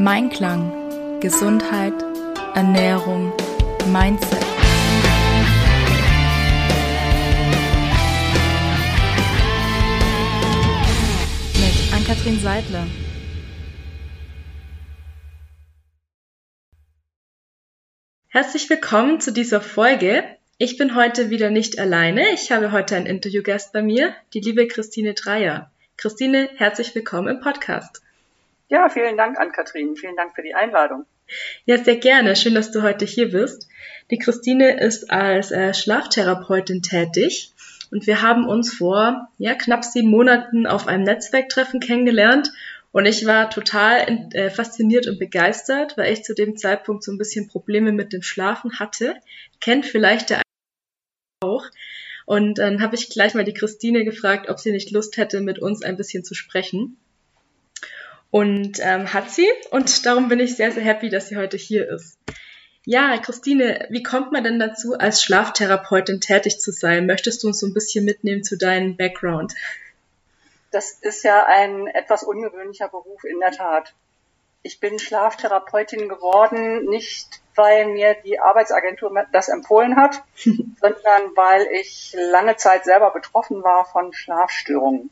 Mein 0.00 0.30
Klang. 0.30 1.18
Gesundheit, 1.18 1.92
Ernährung, 2.54 3.32
Mindset. 3.90 4.38
Mit 11.54 11.92
Ann-Kathrin 11.92 12.38
Seidler. 12.38 12.86
Herzlich 18.28 18.70
willkommen 18.70 19.20
zu 19.20 19.32
dieser 19.32 19.60
Folge. 19.60 20.22
Ich 20.58 20.78
bin 20.78 20.94
heute 20.94 21.30
wieder 21.30 21.50
nicht 21.50 21.80
alleine. 21.80 22.34
Ich 22.34 22.52
habe 22.52 22.70
heute 22.70 22.94
einen 22.94 23.06
Interviewgast 23.06 23.72
bei 23.72 23.82
mir, 23.82 24.14
die 24.32 24.40
liebe 24.40 24.68
Christine 24.68 25.14
Dreier. 25.14 25.72
Christine, 25.96 26.48
herzlich 26.54 26.94
willkommen 26.94 27.26
im 27.26 27.40
Podcast. 27.40 28.00
Ja, 28.68 28.88
vielen 28.90 29.16
Dank 29.16 29.38
an 29.38 29.52
Kathrin. 29.52 29.96
Vielen 29.96 30.16
Dank 30.16 30.34
für 30.34 30.42
die 30.42 30.54
Einladung. 30.54 31.06
Ja, 31.64 31.82
sehr 31.82 31.96
gerne. 31.96 32.36
Schön, 32.36 32.54
dass 32.54 32.70
du 32.70 32.82
heute 32.82 33.04
hier 33.04 33.30
bist. 33.30 33.68
Die 34.10 34.18
Christine 34.18 34.80
ist 34.80 35.10
als 35.10 35.50
äh, 35.50 35.74
Schlaftherapeutin 35.74 36.82
tätig 36.82 37.52
und 37.90 38.06
wir 38.06 38.22
haben 38.22 38.46
uns 38.46 38.72
vor 38.72 39.28
ja, 39.38 39.54
knapp 39.54 39.84
sieben 39.84 40.10
Monaten 40.10 40.66
auf 40.66 40.86
einem 40.86 41.04
Netzwerktreffen 41.04 41.80
kennengelernt 41.80 42.50
und 42.92 43.06
ich 43.06 43.26
war 43.26 43.50
total 43.50 44.28
äh, 44.32 44.50
fasziniert 44.50 45.06
und 45.06 45.18
begeistert, 45.18 45.96
weil 45.96 46.12
ich 46.12 46.24
zu 46.24 46.34
dem 46.34 46.56
Zeitpunkt 46.56 47.04
so 47.04 47.12
ein 47.12 47.18
bisschen 47.18 47.48
Probleme 47.48 47.92
mit 47.92 48.12
dem 48.12 48.22
Schlafen 48.22 48.78
hatte. 48.78 49.14
Kennt 49.60 49.84
vielleicht 49.84 50.30
der 50.30 50.42
auch. 51.40 51.64
Und 52.24 52.58
dann 52.58 52.82
habe 52.82 52.96
ich 52.96 53.08
gleich 53.08 53.34
mal 53.34 53.44
die 53.44 53.54
Christine 53.54 54.04
gefragt, 54.04 54.50
ob 54.50 54.58
sie 54.58 54.72
nicht 54.72 54.90
Lust 54.90 55.16
hätte, 55.16 55.40
mit 55.40 55.58
uns 55.58 55.82
ein 55.82 55.96
bisschen 55.96 56.24
zu 56.24 56.34
sprechen. 56.34 56.98
Und 58.30 58.78
ähm, 58.80 59.12
hat 59.12 59.30
sie. 59.30 59.48
Und 59.70 60.04
darum 60.04 60.28
bin 60.28 60.40
ich 60.40 60.56
sehr, 60.56 60.72
sehr 60.72 60.82
happy, 60.82 61.08
dass 61.08 61.28
sie 61.28 61.36
heute 61.36 61.56
hier 61.56 61.88
ist. 61.88 62.18
Ja, 62.84 63.18
Christine, 63.18 63.86
wie 63.90 64.02
kommt 64.02 64.32
man 64.32 64.44
denn 64.44 64.58
dazu, 64.58 64.94
als 64.98 65.22
Schlaftherapeutin 65.22 66.20
tätig 66.20 66.58
zu 66.58 66.72
sein? 66.72 67.06
Möchtest 67.06 67.42
du 67.42 67.48
uns 67.48 67.60
so 67.60 67.66
ein 67.66 67.74
bisschen 67.74 68.04
mitnehmen 68.04 68.42
zu 68.42 68.56
deinem 68.56 68.96
Background? 68.96 69.54
Das 70.70 70.92
ist 70.92 71.22
ja 71.22 71.44
ein 71.46 71.86
etwas 71.86 72.22
ungewöhnlicher 72.22 72.88
Beruf 72.88 73.24
in 73.24 73.40
der 73.40 73.52
Tat. 73.52 73.94
Ich 74.62 74.80
bin 74.80 74.98
Schlaftherapeutin 74.98 76.08
geworden, 76.08 76.86
nicht 76.86 77.40
weil 77.54 77.86
mir 77.86 78.14
die 78.24 78.40
Arbeitsagentur 78.40 79.12
das 79.32 79.48
empfohlen 79.48 79.96
hat, 79.96 80.22
sondern 80.44 81.36
weil 81.36 81.66
ich 81.72 82.16
lange 82.18 82.56
Zeit 82.56 82.84
selber 82.84 83.10
betroffen 83.10 83.62
war 83.62 83.84
von 83.84 84.12
Schlafstörungen. 84.12 85.10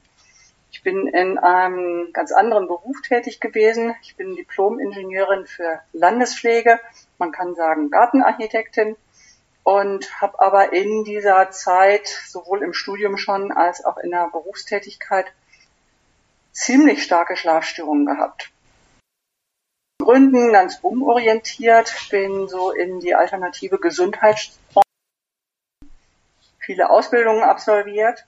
Ich 0.76 0.82
bin 0.82 1.06
in 1.06 1.38
einem 1.38 2.12
ganz 2.12 2.32
anderen 2.32 2.68
Beruf 2.68 3.00
tätig 3.00 3.40
gewesen. 3.40 3.96
Ich 4.02 4.14
bin 4.14 4.36
Diplom-Ingenieurin 4.36 5.46
für 5.46 5.80
Landespflege, 5.94 6.78
man 7.16 7.32
kann 7.32 7.54
sagen 7.54 7.90
Gartenarchitektin 7.90 8.94
und 9.64 10.20
habe 10.20 10.38
aber 10.38 10.74
in 10.74 11.02
dieser 11.04 11.50
Zeit 11.50 12.06
sowohl 12.06 12.62
im 12.62 12.74
Studium 12.74 13.16
schon 13.16 13.52
als 13.52 13.86
auch 13.86 13.96
in 13.96 14.10
der 14.10 14.28
Berufstätigkeit 14.28 15.24
ziemlich 16.52 17.02
starke 17.02 17.38
Schlafstörungen 17.38 18.04
gehabt. 18.04 18.50
Gründen 19.98 20.52
ganz 20.52 20.80
umorientiert, 20.82 21.90
bin 22.10 22.48
so 22.48 22.70
in 22.70 23.00
die 23.00 23.14
alternative 23.14 23.78
Gesundheitsbranche 23.78 24.84
viele 26.58 26.90
Ausbildungen 26.90 27.44
absolviert 27.44 28.26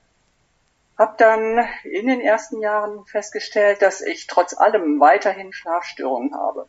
habe 0.98 1.14
dann 1.16 1.66
in 1.84 2.08
den 2.08 2.20
ersten 2.20 2.60
Jahren 2.60 3.06
festgestellt, 3.06 3.82
dass 3.82 4.00
ich 4.00 4.26
trotz 4.26 4.58
allem 4.58 4.98
weiterhin 4.98 5.52
Schlafstörungen 5.52 6.34
habe. 6.34 6.66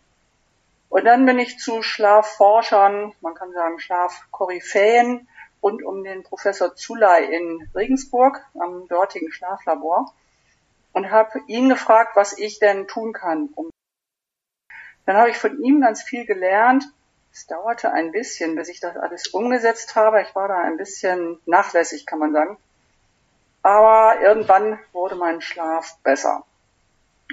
Und 0.90 1.06
dann 1.06 1.26
bin 1.26 1.40
ich 1.40 1.60
zu 1.60 1.82
Schlafforschern, 1.82 3.14
man 3.22 3.34
kann 3.34 3.52
sagen 3.54 3.80
Schlafkoryphäen, 3.80 5.28
rund 5.62 5.84
um 5.84 6.04
den 6.04 6.24
Professor 6.24 6.76
Zuley 6.76 7.36
in 7.36 7.70
Regensburg 7.76 8.46
am 8.60 8.88
dortigen 8.88 9.32
Schlaflabor 9.32 10.14
und 10.94 11.12
habe 11.12 11.42
ihn 11.48 11.70
gefragt, 11.70 12.16
was 12.16 12.38
ich 12.38 12.60
denn 12.60 12.88
tun 12.88 13.14
kann. 13.14 13.50
Um 13.56 13.70
dann 15.06 15.18
habe 15.18 15.32
ich 15.32 15.38
von 15.38 15.60
ihm 15.64 15.82
ganz 15.82 16.04
viel 16.04 16.26
gelernt. 16.26 16.86
Es 17.32 17.48
dauerte 17.48 17.92
ein 17.92 18.12
bisschen, 18.12 18.56
bis 18.56 18.70
ich 18.70 18.80
das 18.80 18.96
alles 18.96 19.28
umgesetzt 19.28 19.96
habe. 19.96 20.22
Ich 20.22 20.36
war 20.36 20.48
da 20.48 20.60
ein 20.60 20.78
bisschen 20.78 21.40
nachlässig, 21.46 22.06
kann 22.06 22.20
man 22.20 22.32
sagen. 22.32 22.58
Aber 23.62 24.22
irgendwann 24.22 24.80
wurde 24.92 25.16
mein 25.16 25.42
Schlaf 25.42 25.98
besser. 26.04 26.44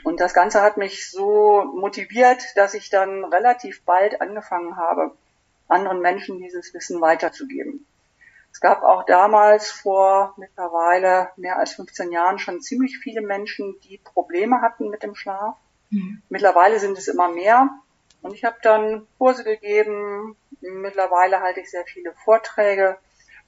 Und 0.04 0.20
das 0.20 0.34
Ganze 0.34 0.62
hat 0.62 0.76
mich 0.76 1.10
so 1.10 1.64
motiviert, 1.64 2.42
dass 2.56 2.74
ich 2.74 2.90
dann 2.90 3.24
relativ 3.24 3.82
bald 3.84 4.20
angefangen 4.20 4.76
habe, 4.76 5.12
anderen 5.68 6.00
Menschen 6.00 6.38
dieses 6.38 6.74
Wissen 6.74 7.00
weiterzugeben. 7.00 7.86
Es 8.52 8.60
gab 8.60 8.82
auch 8.82 9.04
damals 9.04 9.70
vor 9.70 10.34
mittlerweile 10.38 11.30
mehr 11.36 11.58
als 11.58 11.74
15 11.74 12.10
Jahren 12.10 12.38
schon 12.38 12.62
ziemlich 12.62 12.98
viele 12.98 13.20
Menschen, 13.20 13.78
die 13.82 13.98
Probleme 13.98 14.62
hatten 14.62 14.88
mit 14.88 15.02
dem 15.02 15.14
Schlaf. 15.14 15.56
Mhm. 15.90 16.22
Mittlerweile 16.30 16.80
sind 16.80 16.96
es 16.96 17.08
immer 17.08 17.28
mehr. 17.28 17.68
Und 18.22 18.32
ich 18.32 18.44
habe 18.44 18.56
dann 18.62 19.06
Kurse 19.18 19.44
gegeben. 19.44 20.36
Mittlerweile 20.60 21.40
halte 21.40 21.60
ich 21.60 21.70
sehr 21.70 21.84
viele 21.84 22.12
Vorträge 22.24 22.96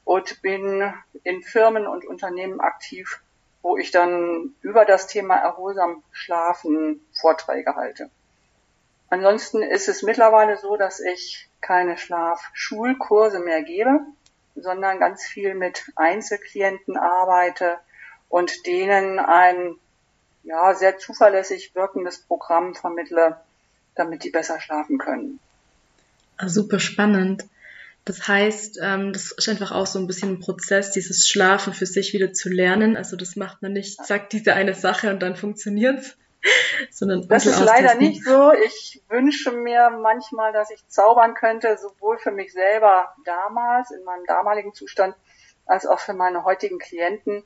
und 0.09 0.41
bin 0.41 0.91
in 1.23 1.43
Firmen 1.43 1.87
und 1.87 2.07
Unternehmen 2.07 2.61
aktiv, 2.63 3.21
wo 3.61 3.77
ich 3.77 3.91
dann 3.91 4.55
über 4.63 4.87
das 4.87 5.07
Thema 5.07 5.37
erholsam 5.37 6.03
schlafen 6.13 7.05
Vorträge 7.13 7.77
halte. 7.77 8.09
Ansonsten 9.11 9.63
ist 9.63 9.87
es 9.87 10.03
mittlerweile 10.03 10.57
so, 10.57 10.79
dass 10.79 10.99
ich 11.01 11.51
keine 11.61 11.99
Schlafschulkurse 11.99 13.39
mehr 13.41 13.63
gebe, 13.63 14.01
sondern 14.57 14.99
ganz 14.99 15.25
viel 15.25 15.55
mit 15.55 15.85
Einzelklienten 15.95 16.97
arbeite 16.97 17.77
und 18.31 18.65
denen 18.67 19.19
ein 19.19 19.75
ja, 20.43 20.73
sehr 20.73 20.97
zuverlässig 20.97 21.75
wirkendes 21.75 22.19
Programm 22.19 22.75
vermittle, 22.75 23.39
damit 23.95 24.25
die 24.25 24.31
besser 24.31 24.59
schlafen 24.59 24.97
können. 24.97 25.39
Ah, 26.39 26.49
super 26.49 26.81
spannend. 26.81 27.45
Das 28.09 28.27
heißt, 28.27 28.79
ähm, 28.83 29.13
das 29.13 29.33
ist 29.33 29.51
einfach 29.51 29.71
auch 29.71 29.85
so 29.85 29.99
ein 29.99 30.07
bisschen 30.07 30.31
ein 30.31 30.41
Prozess, 30.41 30.93
dieses 30.93 31.29
Schlafen 31.29 31.75
für 31.75 31.85
sich 31.85 32.15
wieder 32.15 32.33
zu 32.33 32.49
lernen. 32.49 32.97
Also 32.97 33.17
das 33.17 33.37
macht 33.37 33.61
man 33.61 33.75
nicht, 33.75 34.03
sagt 34.03 34.33
diese 34.33 34.55
eine 34.55 34.73
Sache 34.73 35.11
und 35.11 35.21
dann 35.21 35.37
funktioniert's. 35.37 36.17
Sondern 36.91 37.29
das 37.29 37.45
ist 37.45 37.61
leider 37.61 37.97
nicht 37.97 38.25
so. 38.25 38.53
Ich 38.65 39.03
wünsche 39.11 39.53
mir 39.53 39.91
manchmal, 39.91 40.55
dass 40.55 40.71
ich 40.71 40.89
zaubern 40.89 41.35
könnte, 41.35 41.77
sowohl 41.77 42.17
für 42.17 42.31
mich 42.31 42.55
selber 42.55 43.15
damals, 43.27 43.91
in 43.91 44.03
meinem 44.05 44.25
damaligen 44.25 44.73
Zustand, 44.73 45.15
als 45.67 45.85
auch 45.85 45.99
für 45.99 46.15
meine 46.15 46.45
heutigen 46.45 46.79
Klienten. 46.79 47.45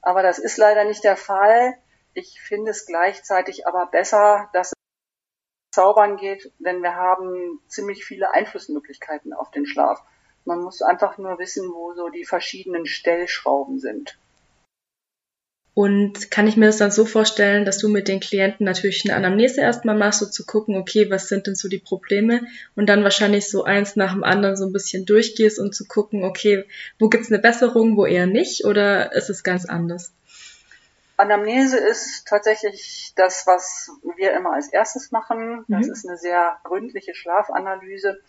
Aber 0.00 0.22
das 0.22 0.38
ist 0.38 0.56
leider 0.56 0.84
nicht 0.84 1.04
der 1.04 1.16
Fall. 1.16 1.74
Ich 2.14 2.40
finde 2.40 2.70
es 2.70 2.86
gleichzeitig 2.86 3.66
aber 3.66 3.88
besser, 3.88 4.48
dass 4.54 4.72
Zaubern 5.70 6.16
geht, 6.16 6.50
denn 6.58 6.82
wir 6.82 6.94
haben 6.94 7.60
ziemlich 7.66 8.04
viele 8.04 8.32
Einflussmöglichkeiten 8.32 9.32
auf 9.32 9.50
den 9.50 9.66
Schlaf. 9.66 10.02
Man 10.44 10.62
muss 10.62 10.82
einfach 10.82 11.18
nur 11.18 11.38
wissen, 11.38 11.70
wo 11.70 11.92
so 11.94 12.08
die 12.08 12.24
verschiedenen 12.24 12.86
Stellschrauben 12.86 13.78
sind. 13.78 14.18
Und 15.78 16.32
kann 16.32 16.48
ich 16.48 16.56
mir 16.56 16.66
das 16.66 16.78
dann 16.78 16.90
so 16.90 17.04
vorstellen, 17.04 17.64
dass 17.64 17.78
du 17.78 17.88
mit 17.88 18.08
den 18.08 18.18
Klienten 18.18 18.66
natürlich 18.66 19.04
eine 19.04 19.14
Anamnese 19.14 19.60
erstmal 19.60 19.94
machst, 19.94 20.18
so 20.18 20.26
zu 20.26 20.44
gucken, 20.44 20.74
okay, 20.74 21.08
was 21.08 21.28
sind 21.28 21.46
denn 21.46 21.54
so 21.54 21.68
die 21.68 21.78
Probleme 21.78 22.40
und 22.74 22.88
dann 22.88 23.04
wahrscheinlich 23.04 23.48
so 23.48 23.62
eins 23.62 23.94
nach 23.94 24.12
dem 24.12 24.24
anderen 24.24 24.56
so 24.56 24.66
ein 24.66 24.72
bisschen 24.72 25.06
durchgehst 25.06 25.60
und 25.60 25.76
zu 25.76 25.86
gucken, 25.86 26.24
okay, 26.24 26.64
wo 26.98 27.08
gibt's 27.08 27.30
eine 27.30 27.38
Besserung, 27.38 27.96
wo 27.96 28.06
eher 28.06 28.26
nicht 28.26 28.64
oder 28.64 29.12
ist 29.12 29.30
es 29.30 29.44
ganz 29.44 29.66
anders? 29.66 30.12
Anamnese 31.18 31.78
ist 31.78 32.28
tatsächlich 32.28 33.12
das, 33.16 33.46
was 33.46 33.90
wir 34.16 34.32
immer 34.34 34.52
als 34.52 34.68
erstes 34.68 35.10
machen. 35.10 35.64
Das 35.66 35.86
mhm. 35.86 35.92
ist 35.92 36.08
eine 36.08 36.16
sehr 36.16 36.60
gründliche 36.62 37.14
Schlafanalyse. 37.14 38.20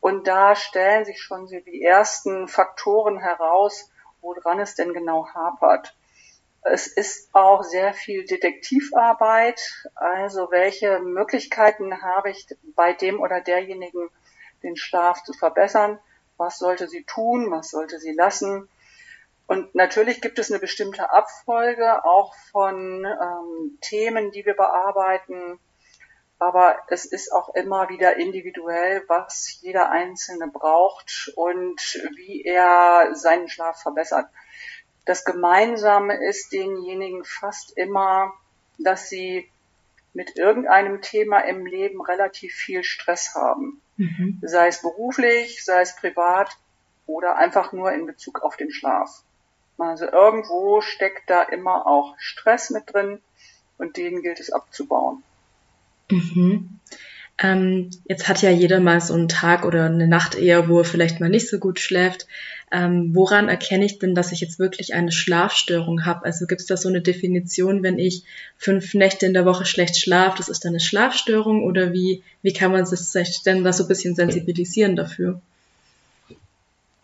Und 0.00 0.28
da 0.28 0.54
stellen 0.54 1.04
sich 1.04 1.20
schon 1.20 1.48
die 1.48 1.82
ersten 1.82 2.46
Faktoren 2.46 3.18
heraus, 3.18 3.90
woran 4.20 4.60
es 4.60 4.76
denn 4.76 4.94
genau 4.94 5.26
hapert. 5.34 5.96
Es 6.62 6.86
ist 6.86 7.34
auch 7.34 7.64
sehr 7.64 7.92
viel 7.92 8.24
Detektivarbeit. 8.24 9.88
Also 9.96 10.52
welche 10.52 11.00
Möglichkeiten 11.00 12.02
habe 12.02 12.30
ich 12.30 12.46
bei 12.76 12.92
dem 12.92 13.20
oder 13.20 13.40
derjenigen, 13.40 14.10
den 14.62 14.76
Schlaf 14.76 15.24
zu 15.24 15.32
verbessern? 15.32 15.98
Was 16.36 16.58
sollte 16.58 16.86
sie 16.86 17.02
tun? 17.02 17.50
Was 17.50 17.70
sollte 17.70 17.98
sie 17.98 18.12
lassen? 18.12 18.68
Und 19.48 19.74
natürlich 19.74 20.20
gibt 20.20 20.38
es 20.38 20.50
eine 20.50 20.60
bestimmte 20.60 21.10
Abfolge 21.10 22.04
auch 22.04 22.34
von 22.52 23.06
ähm, 23.06 23.78
Themen, 23.80 24.30
die 24.30 24.44
wir 24.44 24.54
bearbeiten. 24.54 25.58
Aber 26.38 26.76
es 26.88 27.06
ist 27.06 27.32
auch 27.32 27.54
immer 27.54 27.88
wieder 27.88 28.18
individuell, 28.18 29.02
was 29.08 29.58
jeder 29.62 29.90
Einzelne 29.90 30.48
braucht 30.48 31.32
und 31.34 31.80
wie 32.16 32.44
er 32.44 33.14
seinen 33.14 33.48
Schlaf 33.48 33.80
verbessert. 33.80 34.26
Das 35.06 35.24
Gemeinsame 35.24 36.22
ist 36.28 36.52
denjenigen 36.52 37.24
fast 37.24 37.74
immer, 37.78 38.34
dass 38.76 39.08
sie 39.08 39.50
mit 40.12 40.36
irgendeinem 40.36 41.00
Thema 41.00 41.40
im 41.40 41.64
Leben 41.64 42.02
relativ 42.02 42.52
viel 42.52 42.84
Stress 42.84 43.34
haben. 43.34 43.80
Mhm. 43.96 44.40
Sei 44.42 44.68
es 44.68 44.82
beruflich, 44.82 45.64
sei 45.64 45.80
es 45.80 45.96
privat 45.96 46.54
oder 47.06 47.36
einfach 47.36 47.72
nur 47.72 47.92
in 47.92 48.04
Bezug 48.04 48.42
auf 48.42 48.58
den 48.58 48.70
Schlaf. 48.70 49.22
Also 49.78 50.06
irgendwo 50.06 50.80
steckt 50.80 51.30
da 51.30 51.42
immer 51.42 51.86
auch 51.86 52.16
Stress 52.18 52.70
mit 52.70 52.92
drin 52.92 53.20
und 53.78 53.96
den 53.96 54.22
gilt 54.22 54.40
es 54.40 54.50
abzubauen. 54.50 55.22
Mhm. 56.10 56.80
Ähm, 57.40 57.90
jetzt 58.08 58.28
hat 58.28 58.42
ja 58.42 58.50
jeder 58.50 58.80
mal 58.80 59.00
so 59.00 59.14
einen 59.14 59.28
Tag 59.28 59.64
oder 59.64 59.84
eine 59.84 60.08
Nacht 60.08 60.34
eher, 60.34 60.68
wo 60.68 60.78
er 60.78 60.84
vielleicht 60.84 61.20
mal 61.20 61.28
nicht 61.28 61.48
so 61.48 61.58
gut 61.58 61.78
schläft. 61.78 62.26
Ähm, 62.72 63.14
woran 63.14 63.48
erkenne 63.48 63.84
ich 63.84 64.00
denn, 64.00 64.16
dass 64.16 64.32
ich 64.32 64.40
jetzt 64.40 64.58
wirklich 64.58 64.94
eine 64.94 65.12
Schlafstörung 65.12 66.04
habe? 66.04 66.24
Also 66.24 66.46
gibt 66.46 66.60
es 66.60 66.66
da 66.66 66.76
so 66.76 66.88
eine 66.88 67.00
Definition, 67.00 67.84
wenn 67.84 67.98
ich 67.98 68.24
fünf 68.56 68.92
Nächte 68.94 69.26
in 69.26 69.34
der 69.34 69.46
Woche 69.46 69.64
schlecht 69.64 69.96
schlafe, 69.96 70.38
das 70.38 70.48
ist 70.48 70.64
dann 70.64 70.72
eine 70.72 70.80
Schlafstörung 70.80 71.62
oder 71.62 71.92
wie, 71.92 72.24
wie 72.42 72.52
kann 72.52 72.72
man 72.72 72.84
sich 72.84 73.42
denn 73.42 73.62
da 73.62 73.72
so 73.72 73.84
ein 73.84 73.88
bisschen 73.88 74.16
sensibilisieren 74.16 74.96
dafür? 74.96 75.40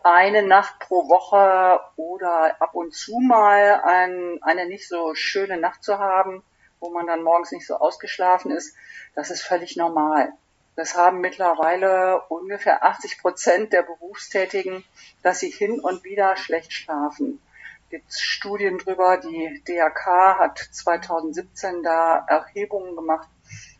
Eine 0.07 0.43
Nacht 0.43 0.77
pro 0.77 1.09
Woche 1.09 1.79
oder 1.95 2.61
ab 2.61 2.75
und 2.75 2.93
zu 2.93 3.19
mal 3.21 3.81
ein, 3.83 4.37
eine 4.43 4.67
nicht 4.67 4.87
so 4.87 5.15
schöne 5.15 5.57
Nacht 5.57 5.83
zu 5.83 5.97
haben, 5.97 6.43
wo 6.79 6.91
man 6.91 7.07
dann 7.07 7.23
morgens 7.23 7.51
nicht 7.51 7.65
so 7.65 7.77
ausgeschlafen 7.77 8.51
ist, 8.51 8.75
das 9.15 9.31
ist 9.31 9.41
völlig 9.41 9.77
normal. 9.77 10.31
Das 10.75 10.95
haben 10.95 11.21
mittlerweile 11.21 12.21
ungefähr 12.29 12.83
80 12.83 13.19
Prozent 13.19 13.73
der 13.73 13.81
Berufstätigen, 13.81 14.83
dass 15.23 15.39
sie 15.39 15.49
hin 15.49 15.79
und 15.79 16.03
wieder 16.03 16.37
schlecht 16.37 16.71
schlafen. 16.71 17.41
Gibt 17.89 18.13
Studien 18.13 18.77
drüber. 18.77 19.17
Die 19.17 19.63
DRK 19.67 20.37
hat 20.37 20.59
2017 20.59 21.81
da 21.81 22.23
Erhebungen 22.29 22.95
gemacht 22.95 23.27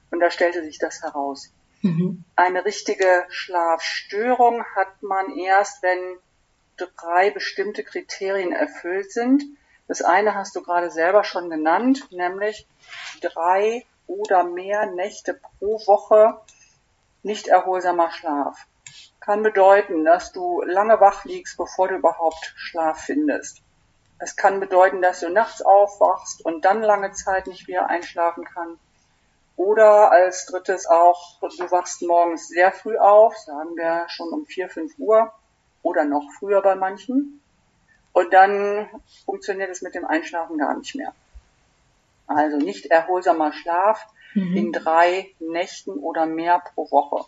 und 0.10 0.22
da 0.22 0.32
stellte 0.32 0.64
sich 0.64 0.80
das 0.80 1.04
heraus. 1.04 1.54
Mhm. 1.86 2.26
Eine 2.36 2.66
richtige 2.66 3.26
Schlafstörung 3.30 4.66
hat 4.76 5.04
man 5.04 5.38
erst, 5.38 5.84
wenn 5.84 6.18
drei 6.78 7.30
bestimmte 7.30 7.84
Kriterien 7.84 8.52
erfüllt 8.52 9.12
sind. 9.12 9.44
Das 9.88 10.02
eine 10.02 10.34
hast 10.34 10.56
du 10.56 10.64
gerade 10.64 10.90
selber 10.90 11.24
schon 11.24 11.48
genannt, 11.52 12.08
nämlich 12.10 12.68
drei 13.22 13.86
oder 14.08 14.46
mehr 14.46 14.88
Nächte 14.88 15.36
pro 15.36 15.78
Woche 15.86 16.42
nicht 17.22 17.50
erholsamer 17.50 18.10
Schlaf. 18.10 18.66
Kann 19.20 19.44
bedeuten, 19.44 20.04
dass 20.06 20.32
du 20.32 20.64
lange 20.64 21.00
wach 21.00 21.24
liegst, 21.24 21.56
bevor 21.56 21.90
du 21.90 21.98
überhaupt 21.98 22.54
Schlaf 22.56 23.02
findest. 23.02 23.62
Es 24.18 24.36
kann 24.36 24.60
bedeuten, 24.60 25.04
dass 25.04 25.20
du 25.20 25.30
nachts 25.30 25.62
aufwachst 25.62 26.44
und 26.44 26.66
dann 26.66 26.82
lange 26.82 27.12
Zeit 27.12 27.46
nicht 27.46 27.68
wieder 27.68 27.90
einschlafen 27.90 28.44
kannst. 28.44 28.85
Oder 29.58 30.12
als 30.12 30.46
drittes 30.48 30.86
auch, 30.86 31.40
du 31.40 31.72
wachst 31.72 32.02
morgens 32.02 32.50
sehr 32.50 32.72
früh 32.72 32.98
auf, 32.98 33.38
sagen 33.38 33.76
wir 33.76 34.06
schon 34.10 34.30
um 34.30 34.46
4, 34.46 34.70
5 34.70 34.94
Uhr 34.98 35.34
oder 35.82 36.04
noch 36.04 36.30
früher 36.40 36.62
bei 36.62 36.76
manchen. 36.76 37.42
Und 38.12 38.34
dann 38.34 38.90
funktioniert 39.26 39.70
es 39.70 39.82
mit 39.82 39.96
dem 39.96 40.06
Einschlafen 40.06 40.58
gar 40.58 40.76
nicht 40.78 40.96
mehr. 40.96 41.14
Also 42.28 42.58
nicht 42.58 42.88
erholsamer 42.88 43.54
Schlaf 43.54 44.06
mhm. 44.34 44.56
in 44.56 44.72
drei 44.72 45.32
Nächten 45.40 45.92
oder 45.92 46.26
mehr 46.26 46.62
pro 46.74 46.90
Woche. 46.92 47.26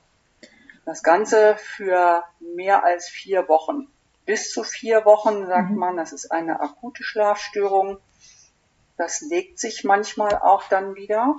Das 0.86 1.04
Ganze 1.04 1.56
für 1.58 2.24
mehr 2.40 2.84
als 2.84 3.10
vier 3.10 3.48
Wochen. 3.48 3.88
Bis 4.26 4.52
zu 4.52 4.64
vier 4.64 5.06
Wochen 5.06 5.46
sagt 5.46 5.72
mhm. 5.72 5.78
man, 5.78 5.98
das 5.98 6.14
ist 6.14 6.32
eine 6.32 6.60
akute 6.62 7.04
Schlafstörung. 7.04 7.98
Das 8.98 9.22
legt 9.22 9.60
sich 9.60 9.84
manchmal 9.84 10.38
auch 10.38 10.64
dann 10.70 10.96
wieder. 10.96 11.36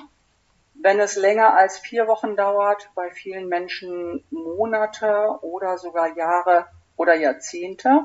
Wenn 0.81 1.01
es 1.01 1.17
länger 1.17 1.57
als 1.57 1.79
vier 1.79 2.07
Wochen 2.07 2.37
dauert, 2.37 2.91
bei 2.95 3.11
vielen 3.11 3.49
Menschen 3.49 4.25
Monate 4.31 5.39
oder 5.43 5.77
sogar 5.79 6.17
Jahre 6.17 6.67
oder 6.97 7.15
Jahrzehnte, 7.15 8.03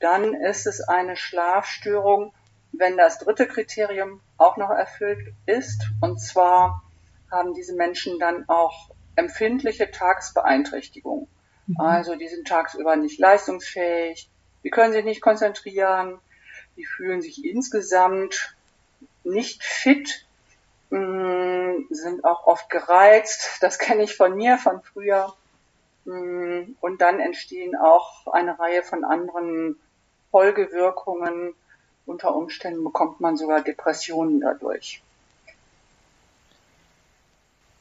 dann 0.00 0.34
ist 0.34 0.66
es 0.66 0.80
eine 0.80 1.16
Schlafstörung, 1.16 2.32
wenn 2.72 2.96
das 2.96 3.18
dritte 3.18 3.46
Kriterium 3.46 4.20
auch 4.36 4.56
noch 4.56 4.70
erfüllt 4.70 5.32
ist. 5.46 5.82
Und 6.00 6.20
zwar 6.20 6.82
haben 7.30 7.54
diese 7.54 7.74
Menschen 7.74 8.18
dann 8.18 8.48
auch 8.48 8.90
empfindliche 9.14 9.90
Tagsbeeinträchtigungen. 9.90 11.28
Mhm. 11.66 11.80
Also 11.80 12.16
die 12.16 12.28
sind 12.28 12.46
tagsüber 12.46 12.96
nicht 12.96 13.18
leistungsfähig, 13.18 14.28
die 14.64 14.70
können 14.70 14.92
sich 14.92 15.04
nicht 15.04 15.20
konzentrieren, 15.20 16.18
die 16.76 16.84
fühlen 16.84 17.22
sich 17.22 17.44
insgesamt 17.44 18.56
nicht 19.24 19.62
fit, 19.64 20.25
sind 20.90 22.24
auch 22.24 22.46
oft 22.46 22.70
gereizt. 22.70 23.58
Das 23.60 23.78
kenne 23.78 24.04
ich 24.04 24.16
von 24.16 24.36
mir, 24.36 24.58
von 24.58 24.82
früher. 24.82 25.34
Mm, 26.04 26.74
und 26.80 27.00
dann 27.00 27.20
entstehen 27.20 27.76
auch 27.76 28.26
eine 28.28 28.58
Reihe 28.58 28.82
von 28.82 29.04
anderen 29.04 29.76
Folgewirkungen, 30.30 31.54
unter 32.06 32.34
Umständen 32.36 32.84
bekommt 32.84 33.20
man 33.20 33.36
sogar 33.36 33.62
Depressionen 33.62 34.40
dadurch. 34.40 35.02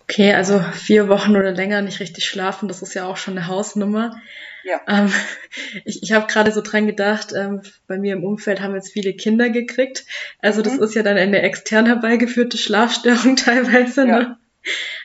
Okay, 0.03 0.33
also 0.33 0.59
vier 0.59 1.09
Wochen 1.09 1.35
oder 1.35 1.51
länger 1.51 1.81
nicht 1.81 1.99
richtig 1.99 2.25
schlafen, 2.25 2.67
das 2.67 2.81
ist 2.81 2.93
ja 2.93 3.07
auch 3.07 3.17
schon 3.17 3.37
eine 3.37 3.47
Hausnummer. 3.47 4.19
Ja. 4.65 4.81
Ähm, 4.87 5.13
ich 5.85 6.03
ich 6.03 6.11
habe 6.11 6.27
gerade 6.27 6.51
so 6.51 6.61
dran 6.61 6.87
gedacht, 6.87 7.33
ähm, 7.33 7.61
bei 7.87 7.97
mir 7.97 8.13
im 8.13 8.23
Umfeld 8.23 8.61
haben 8.61 8.75
jetzt 8.75 8.91
viele 8.91 9.13
Kinder 9.13 9.49
gekriegt. 9.49 10.05
Also 10.39 10.61
das 10.61 10.77
mhm. 10.77 10.83
ist 10.83 10.95
ja 10.95 11.03
dann 11.03 11.17
eine 11.17 11.41
extern 11.41 11.85
herbeigeführte 11.85 12.57
Schlafstörung 12.57 13.35
teilweise. 13.35 14.07
Ja. 14.07 14.19
Ne? 14.19 14.37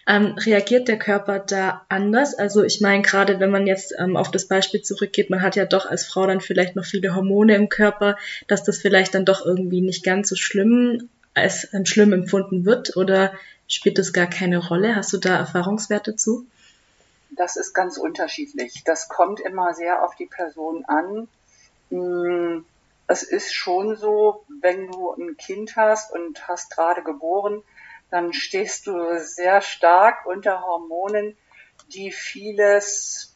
Ähm, 0.08 0.34
reagiert 0.38 0.88
der 0.88 0.98
Körper 0.98 1.38
da 1.38 1.84
anders? 1.90 2.34
Also 2.34 2.64
ich 2.64 2.80
meine, 2.80 3.02
gerade 3.02 3.38
wenn 3.40 3.50
man 3.50 3.66
jetzt 3.66 3.94
ähm, 3.98 4.16
auf 4.16 4.30
das 4.30 4.48
Beispiel 4.48 4.80
zurückgeht, 4.80 5.28
man 5.28 5.42
hat 5.42 5.54
ja 5.54 5.66
doch 5.66 5.84
als 5.84 6.06
Frau 6.06 6.26
dann 6.26 6.40
vielleicht 6.40 6.74
noch 6.74 6.86
viele 6.86 7.14
Hormone 7.14 7.54
im 7.54 7.68
Körper, 7.68 8.16
dass 8.48 8.64
das 8.64 8.78
vielleicht 8.78 9.14
dann 9.14 9.26
doch 9.26 9.44
irgendwie 9.44 9.82
nicht 9.82 10.02
ganz 10.02 10.30
so 10.30 10.36
schlimm 10.36 11.10
als 11.34 11.72
ähm, 11.74 11.84
schlimm 11.84 12.14
empfunden 12.14 12.64
wird 12.64 12.96
oder 12.96 13.32
spielt 13.68 13.98
das 13.98 14.14
gar 14.14 14.26
keine 14.26 14.56
Rolle? 14.56 14.96
Hast 14.96 15.12
du 15.12 15.18
da 15.18 15.36
Erfahrungswerte 15.36 16.16
zu? 16.16 16.46
Das 17.40 17.56
ist 17.56 17.72
ganz 17.72 17.96
unterschiedlich. 17.96 18.84
Das 18.84 19.08
kommt 19.08 19.40
immer 19.40 19.72
sehr 19.72 20.04
auf 20.04 20.14
die 20.14 20.26
Person 20.26 20.84
an. 20.84 21.26
Hm, 21.88 22.66
es 23.06 23.22
ist 23.22 23.54
schon 23.54 23.96
so, 23.96 24.44
wenn 24.60 24.88
du 24.88 25.14
ein 25.14 25.38
Kind 25.38 25.74
hast 25.74 26.12
und 26.12 26.46
hast 26.48 26.70
gerade 26.70 27.02
geboren, 27.02 27.62
dann 28.10 28.34
stehst 28.34 28.86
du 28.86 29.18
sehr 29.24 29.62
stark 29.62 30.26
unter 30.26 30.60
Hormonen, 30.60 31.34
die 31.94 32.12
vieles 32.12 33.34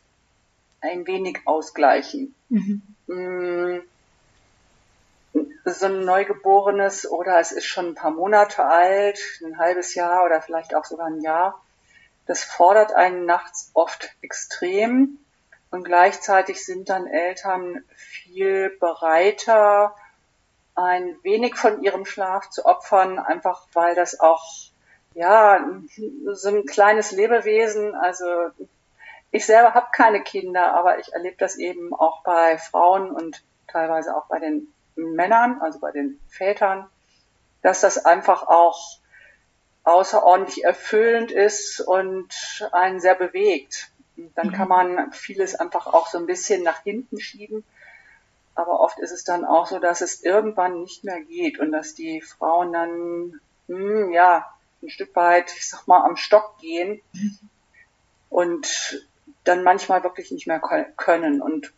ein 0.83 1.07
wenig 1.07 1.39
ausgleichen. 1.47 2.35
Mhm. 2.51 2.83
Mm, 3.07 3.81
so 5.65 5.87
ein 5.87 6.05
Neugeborenes 6.05 7.11
oder 7.11 7.41
es 7.41 7.53
ist 7.53 7.65
schon 7.65 7.87
ein 7.87 7.95
paar 7.95 8.11
Monate 8.11 8.63
alt, 8.63 9.19
ein 9.43 9.57
halbes 9.57 9.95
Jahr 9.95 10.27
oder 10.27 10.43
vielleicht 10.43 10.75
auch 10.75 10.85
sogar 10.85 11.07
ein 11.07 11.23
Jahr, 11.23 11.64
das 12.27 12.45
fordert 12.45 12.93
einen 12.93 13.27
nachts 13.27 13.71
oft 13.75 14.11
extrem 14.23 15.19
und 15.71 15.85
gleichzeitig 15.85 16.65
sind 16.65 16.89
dann 16.89 17.07
Eltern 17.07 17.85
viel 17.97 18.71
bereiter, 18.79 19.95
ein 20.75 21.17
wenig 21.23 21.57
von 21.57 21.83
ihrem 21.83 22.05
Schlaf 22.05 22.51
zu 22.51 22.65
opfern, 22.65 23.19
einfach 23.19 23.67
weil 23.73 23.95
das 23.95 24.21
auch, 24.21 24.45
ja, 25.15 25.65
so 26.33 26.49
ein 26.49 26.65
kleines 26.67 27.13
Lebewesen, 27.13 27.95
also 27.95 28.25
ich 29.31 29.47
selber 29.47 29.75
habe 29.75 29.89
keine 29.93 30.23
Kinder, 30.23 30.75
aber 30.75 30.99
ich 30.99 31.13
erlebe 31.13 31.37
das 31.39 31.57
eben 31.57 31.93
auch 31.93 32.23
bei 32.23 32.57
Frauen 32.59 33.11
und 33.11 33.43
teilweise 33.67 34.17
auch 34.17 34.27
bei 34.27 34.39
den 34.39 34.73
Männern, 34.95 35.61
also 35.61 35.81
bei 35.81 35.91
den 35.91 36.21
Vätern, 36.29 36.89
dass 37.63 37.81
das 37.81 38.05
einfach 38.05 38.47
auch 38.47 38.99
außerordentlich 39.85 40.65
erfüllend 40.65 41.31
ist 41.31 41.81
und 41.81 42.69
einen 42.73 43.01
sehr 43.01 43.15
bewegt. 43.15 43.91
dann 44.35 44.53
kann 44.53 44.65
mhm. 44.65 44.69
man 44.69 45.13
vieles 45.13 45.55
einfach 45.55 45.87
auch 45.87 46.09
so 46.09 46.19
ein 46.19 46.27
bisschen 46.27 46.63
nach 46.63 46.83
hinten 46.83 47.21
schieben 47.21 47.65
aber 48.55 48.81
oft 48.81 48.99
ist 48.99 49.11
es 49.11 49.25
dann 49.25 49.45
auch 49.45 49.67
so, 49.67 49.79
dass 49.79 50.01
es 50.01 50.23
irgendwann 50.23 50.81
nicht 50.81 51.05
mehr 51.05 51.21
geht 51.21 51.59
und 51.59 51.73
dass 51.73 51.95
die 51.95 52.21
Frauen 52.21 52.73
dann, 52.73 53.41
hm, 53.67 54.13
ja, 54.13 54.49
ein 54.83 54.91
Stück 54.91 55.15
weit, 55.17 55.53
ich 55.57 55.69
sag 55.69 55.87
mal, 55.87 56.05
am 56.05 56.17
Stock 56.17 56.59
gehen 56.59 57.01
und 58.31 59.05
dann 59.45 59.65
manchmal 59.65 60.03
wirklich 60.03 60.31
nicht 60.31 60.47
mehr 60.47 60.61
können. 60.97 61.43
Und 61.43 61.73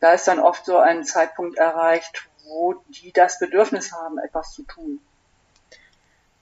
da 0.00 0.12
ist 0.12 0.28
dann 0.28 0.38
oft 0.38 0.64
so 0.64 0.78
ein 0.78 1.04
Zeitpunkt 1.04 1.58
erreicht, 1.58 2.28
wo 2.44 2.74
die 2.88 3.12
das 3.12 3.38
Bedürfnis 3.38 3.92
haben, 3.92 4.18
etwas 4.18 4.52
zu 4.54 4.62
tun. 4.62 5.00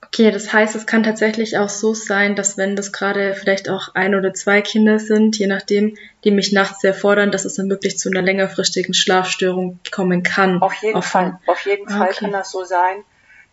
Okay, 0.04 0.30
das 0.30 0.52
heißt, 0.52 0.76
es 0.76 0.86
kann 0.86 1.02
tatsächlich 1.02 1.58
auch 1.58 1.68
so 1.68 1.94
sein, 1.94 2.36
dass 2.36 2.56
wenn 2.56 2.76
das 2.76 2.92
gerade 2.92 3.34
vielleicht 3.34 3.68
auch 3.68 3.94
ein 3.94 4.14
oder 4.14 4.34
zwei 4.34 4.60
Kinder 4.62 4.98
sind, 4.98 5.38
je 5.38 5.46
nachdem, 5.46 5.96
die 6.24 6.30
mich 6.30 6.52
nachts 6.52 6.80
sehr 6.80 6.94
fordern, 6.94 7.30
dass 7.30 7.44
es 7.44 7.54
dann 7.54 7.70
wirklich 7.70 7.98
zu 7.98 8.10
einer 8.10 8.22
längerfristigen 8.22 8.94
Schlafstörung 8.94 9.78
kommen 9.90 10.22
kann. 10.22 10.62
Auf 10.62 10.74
jeden 10.74 11.02
Fall. 11.02 11.38
Auf 11.46 11.64
jeden 11.66 11.88
Fall 11.88 12.08
okay. 12.08 12.16
kann 12.20 12.32
das 12.32 12.50
so 12.50 12.64
sein. 12.64 13.04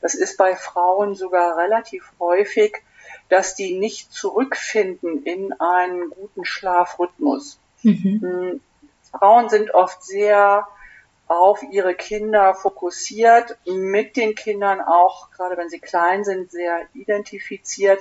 Das 0.01 0.15
ist 0.15 0.37
bei 0.37 0.55
Frauen 0.55 1.15
sogar 1.15 1.57
relativ 1.57 2.11
häufig, 2.19 2.77
dass 3.29 3.55
die 3.55 3.77
nicht 3.77 4.11
zurückfinden 4.11 5.23
in 5.23 5.53
einen 5.59 6.09
guten 6.09 6.45
Schlafrhythmus. 6.45 7.57
Mhm. 7.83 8.19
Hm, 8.21 8.61
Frauen 9.11 9.49
sind 9.49 9.73
oft 9.73 10.03
sehr 10.03 10.67
auf 11.33 11.63
ihre 11.63 11.95
Kinder 11.95 12.53
fokussiert, 12.55 13.57
mit 13.65 14.15
den 14.15 14.35
Kindern 14.35 14.81
auch, 14.81 15.31
gerade 15.31 15.57
wenn 15.57 15.69
sie 15.69 15.79
klein 15.79 16.23
sind, 16.23 16.51
sehr 16.51 16.81
identifiziert 16.93 17.99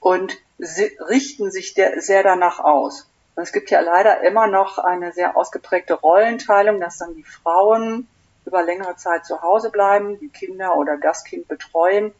und 0.00 0.36
richten 0.58 1.50
sich 1.50 1.74
sehr 1.74 2.22
danach 2.22 2.60
aus. 2.60 3.08
Es 3.36 3.52
gibt 3.52 3.70
ja 3.70 3.80
leider 3.80 4.22
immer 4.22 4.46
noch 4.46 4.78
eine 4.78 5.12
sehr 5.12 5.36
ausgeprägte 5.36 5.94
Rollenteilung, 5.94 6.80
dass 6.80 6.98
dann 6.98 7.14
die 7.14 7.24
Frauen 7.24 8.08
über 8.44 8.62
längere 8.62 8.96
Zeit 8.96 9.24
zu 9.24 9.40
Hause 9.42 9.70
bleiben, 9.70 10.18
die 10.18 10.28
Kinder 10.28 10.76
oder 10.76 10.96
das 10.98 11.24
Kind 11.24 11.48
betreuen 11.48 12.12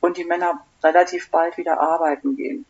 und 0.00 0.16
die 0.16 0.24
Männer 0.24 0.64
relativ 0.82 1.30
bald 1.30 1.56
wieder 1.56 1.80
arbeiten 1.80 2.36
gehen. 2.36 2.66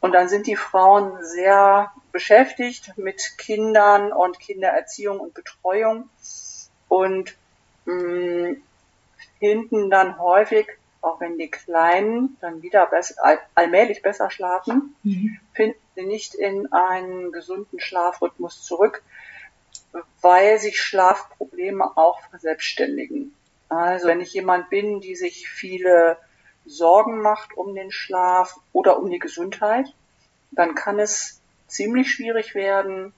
Und 0.00 0.12
dann 0.12 0.28
sind 0.28 0.46
die 0.46 0.56
Frauen 0.56 1.22
sehr 1.24 1.92
beschäftigt 2.12 2.96
mit 2.96 3.38
Kindern 3.38 4.12
und 4.12 4.38
Kindererziehung 4.38 5.18
und 5.18 5.34
Betreuung 5.34 6.08
und 6.88 7.36
mh, 7.86 7.94
mm, 7.94 8.62
finden 9.38 9.90
dann 9.90 10.18
häufig, 10.18 10.68
auch 11.00 11.20
wenn 11.20 11.36
die 11.36 11.50
Kleinen 11.50 12.36
dann 12.40 12.62
wieder 12.62 12.86
besser, 12.86 13.40
allmählich 13.56 14.02
besser 14.02 14.30
schlafen, 14.30 14.94
mhm. 15.02 15.38
finden 15.52 15.80
sie 15.96 16.04
nicht 16.04 16.34
in 16.34 16.72
einen 16.72 17.32
gesunden 17.32 17.80
Schlafrhythmus 17.80 18.62
zurück, 18.62 19.02
weil 20.20 20.60
sich 20.60 20.80
Schlafprobleme 20.80 21.96
auch 21.96 22.20
verselbstständigen. 22.30 23.34
Also 23.68 24.06
wenn 24.06 24.20
ich 24.20 24.32
jemand 24.32 24.70
bin, 24.70 25.00
die 25.00 25.16
sich 25.16 25.48
viele 25.48 26.18
Sorgen 26.66 27.20
macht 27.20 27.56
um 27.56 27.74
den 27.74 27.90
Schlaf 27.90 28.54
oder 28.72 28.98
um 28.98 29.10
die 29.10 29.18
Gesundheit, 29.18 29.86
dann 30.52 30.76
kann 30.76 31.00
es 31.00 31.41
ziemlich 31.72 32.10
schwierig 32.10 32.54
werden, 32.54 33.12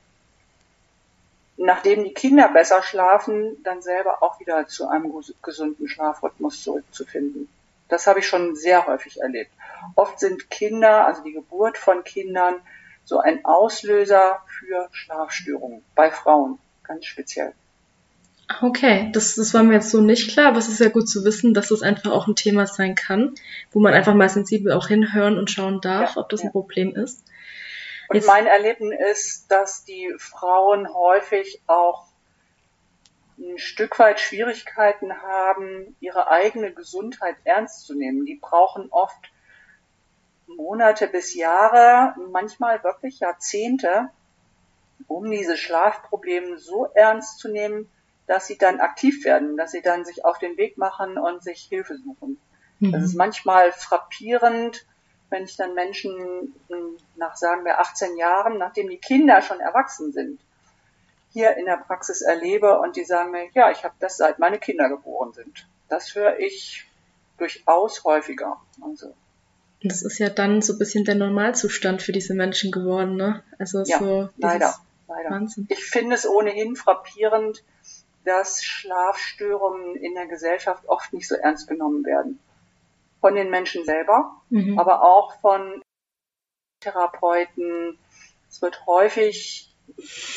nachdem 1.57 2.05
die 2.05 2.15
Kinder 2.15 2.49
besser 2.49 2.83
schlafen, 2.83 3.63
dann 3.63 3.83
selber 3.83 4.23
auch 4.23 4.41
wieder 4.41 4.67
zu 4.67 4.89
einem 4.89 5.13
gesunden 5.43 5.89
Schlafrhythmus 5.89 6.63
zurückzufinden. 6.63 7.49
Das 7.89 8.07
habe 8.07 8.21
ich 8.21 8.27
schon 8.27 8.57
sehr 8.57 8.87
häufig 8.87 9.21
erlebt. 9.21 9.51
Oft 9.95 10.19
sind 10.19 10.51
Kinder, 10.51 11.07
also 11.07 11.23
die 11.23 11.33
Geburt 11.33 11.79
von 11.79 12.03
Kindern, 12.03 12.57
so 13.05 13.19
ein 13.19 13.45
Auslöser 13.45 14.41
für 14.47 14.89
Schlafstörungen 14.93 15.83
bei 15.95 16.11
Frauen, 16.11 16.59
ganz 16.83 17.05
speziell. 17.05 17.53
Okay, 18.61 19.11
das, 19.13 19.37
das 19.37 19.55
war 19.55 19.63
mir 19.63 19.75
jetzt 19.75 19.91
so 19.91 20.01
nicht 20.01 20.31
klar, 20.31 20.49
aber 20.49 20.59
es 20.59 20.69
ist 20.69 20.81
ja 20.81 20.89
gut 20.89 21.09
zu 21.09 21.25
wissen, 21.25 21.55
dass 21.55 21.69
das 21.69 21.83
einfach 21.83 22.11
auch 22.11 22.27
ein 22.27 22.37
Thema 22.37 22.67
sein 22.67 22.95
kann, 22.95 23.35
wo 23.73 23.81
man 23.81 23.95
einfach 23.95 24.15
mal 24.15 24.29
sensibel 24.29 24.73
auch 24.73 24.89
hinhören 24.89 25.39
und 25.39 25.51
schauen 25.51 25.81
darf, 25.81 26.17
ja, 26.17 26.23
ob 26.23 26.29
das 26.29 26.43
ja. 26.43 26.49
ein 26.49 26.53
Problem 26.53 26.95
ist. 26.95 27.25
Und 28.09 28.17
jetzt, 28.17 28.27
mein 28.27 28.47
Erleben 28.47 28.93
ist, 28.93 29.51
dass 29.51 29.85
die 29.85 30.15
Frauen 30.19 30.93
häufig 30.93 31.63
auch 31.67 32.07
ein 33.39 33.59
Stück 33.59 33.99
weit 33.99 34.21
Schwierigkeiten 34.21 35.23
haben, 35.23 35.97
ihre 36.01 36.29
eigene 36.29 36.73
Gesundheit 36.73 37.37
ernst 37.45 37.87
zu 37.87 37.95
nehmen. 37.95 38.27
Die 38.27 38.37
brauchen 38.37 38.89
oft 38.91 39.33
Monate 40.47 41.09
bis 41.09 41.35
Jahre, 41.35 42.15
manchmal 42.31 42.83
wirklich 42.85 43.21
Jahrzehnte, 43.21 44.11
um 45.09 45.31
diese 45.31 45.57
Schlafprobleme 45.57 46.59
so 46.59 46.87
ernst 46.95 47.39
zu 47.39 47.49
nehmen, 47.49 47.91
dass 48.27 48.47
sie 48.47 48.57
dann 48.57 48.81
aktiv 48.81 49.25
werden, 49.25 49.57
dass 49.57 49.73
sie 49.73 49.83
dann 49.83 50.05
sich 50.05 50.25
auf 50.25 50.39
den 50.39 50.57
Weg 50.57 50.79
machen 50.79 51.19
und 51.19 51.43
sich 51.43 51.63
Hilfe 51.63 51.97
suchen. 51.99 52.41
Mhm. 52.79 52.93
Das 52.93 53.03
ist 53.03 53.15
manchmal 53.15 53.73
frappierend, 53.73 54.87
wenn 55.31 55.45
ich 55.45 55.57
dann 55.57 55.75
Menschen 55.75 56.55
hm, 56.69 56.97
nach, 57.17 57.37
sagen 57.37 57.65
wir, 57.65 57.81
18 57.81 58.17
Jahren, 58.17 58.59
nachdem 58.59 58.89
die 58.89 58.99
Kinder 58.99 59.43
schon 59.43 59.61
erwachsen 59.61 60.13
sind, 60.13 60.41
hier 61.33 61.57
in 61.57 61.67
der 61.67 61.77
Praxis 61.77 62.23
erlebe 62.23 62.79
und 62.79 62.97
die 62.97 63.05
sagen 63.05 63.33
mir, 63.33 63.49
ja, 63.55 63.71
ich 63.71 63.85
habe 63.85 63.95
das 63.99 64.17
seit 64.17 64.39
meine 64.39 64.59
Kinder 64.59 64.89
geboren 64.89 65.33
sind. 65.33 65.67
Das 65.89 66.15
höre 66.15 66.39
ich 66.39 66.87
durchaus 67.39 68.05
häufiger. 68.05 68.61
Also. 68.81 69.15
Das 69.83 70.03
ist 70.03 70.19
ja 70.19 70.31
dann 70.31 70.63
so 70.63 70.75
ein 70.75 70.79
bisschen 70.79 71.05
der 71.05 71.17
Normalzustand 71.17 72.01
für 72.01 72.13
diese 72.13 72.35
Menschen 72.35 72.71
geworden, 72.71 73.17
ne? 73.17 73.43
Also 73.59 73.83
ja, 73.83 73.99
so 73.99 74.29
leider, 74.39 74.75
leider. 75.09 75.31
Wahnsinn. 75.31 75.67
Ich 75.69 75.85
finde 75.85 76.15
es 76.15 76.27
ohnehin 76.27 76.77
frappierend, 76.77 77.65
dass 78.25 78.65
Schlafstörungen 78.65 79.97
in 79.97 80.15
der 80.15 80.27
Gesellschaft 80.27 80.87
oft 80.87 81.13
nicht 81.13 81.29
so 81.29 81.35
ernst 81.35 81.69
genommen 81.69 82.05
werden. 82.05 82.39
Von 83.25 83.37
den 83.37 83.49
Menschen 83.49 83.87
selber, 83.87 84.43
mhm. 84.51 84.79
aber 84.79 85.03
auch 85.03 85.41
von 85.41 85.81
Therapeuten. 86.81 87.99
Es 88.51 88.61
wird 88.61 88.85
häufig 88.85 89.75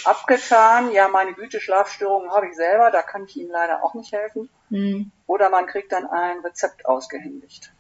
abgetan, 0.06 0.94
ja, 0.94 1.10
meine 1.10 1.34
Güte, 1.34 1.60
Schlafstörungen 1.60 2.32
habe 2.32 2.48
ich 2.48 2.56
selber, 2.56 2.90
da 2.90 3.02
kann 3.02 3.26
ich 3.26 3.36
Ihnen 3.36 3.52
leider 3.52 3.84
auch 3.84 3.94
nicht 3.94 4.14
helfen. 4.14 4.50
Mhm. 4.70 5.12
Oder 5.26 5.50
man 5.50 5.66
kriegt 5.68 5.92
dann 5.92 6.06
ein 6.06 6.40
Rezept 6.40 6.86
ausgehändigt. 6.86 7.74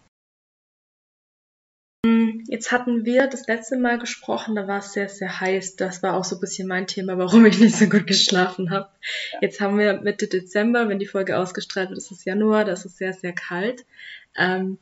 Jetzt 2.49 2.71
hatten 2.71 3.05
wir 3.05 3.27
das 3.27 3.47
letzte 3.47 3.77
Mal 3.77 3.99
gesprochen, 3.99 4.55
da 4.55 4.67
war 4.67 4.79
es 4.79 4.93
sehr, 4.93 5.09
sehr 5.09 5.39
heiß. 5.39 5.77
Das 5.77 6.03
war 6.03 6.15
auch 6.15 6.23
so 6.23 6.35
ein 6.35 6.41
bisschen 6.41 6.67
mein 6.67 6.87
Thema, 6.87 7.17
warum 7.17 7.45
ich 7.45 7.59
nicht 7.59 7.77
so 7.77 7.87
gut 7.87 8.07
geschlafen 8.07 8.71
habe. 8.71 8.89
Jetzt 9.41 9.61
haben 9.61 9.77
wir 9.77 10.01
Mitte 10.01 10.27
Dezember, 10.27 10.89
wenn 10.89 10.99
die 10.99 11.05
Folge 11.05 11.37
ausgestrahlt 11.37 11.89
wird, 11.89 11.97
ist 11.97 12.11
es 12.11 12.25
Januar, 12.25 12.65
da 12.65 12.73
ist 12.73 12.85
es 12.85 12.97
sehr, 12.97 13.13
sehr 13.13 13.33
kalt. 13.33 13.85
Ähm, 14.37 14.77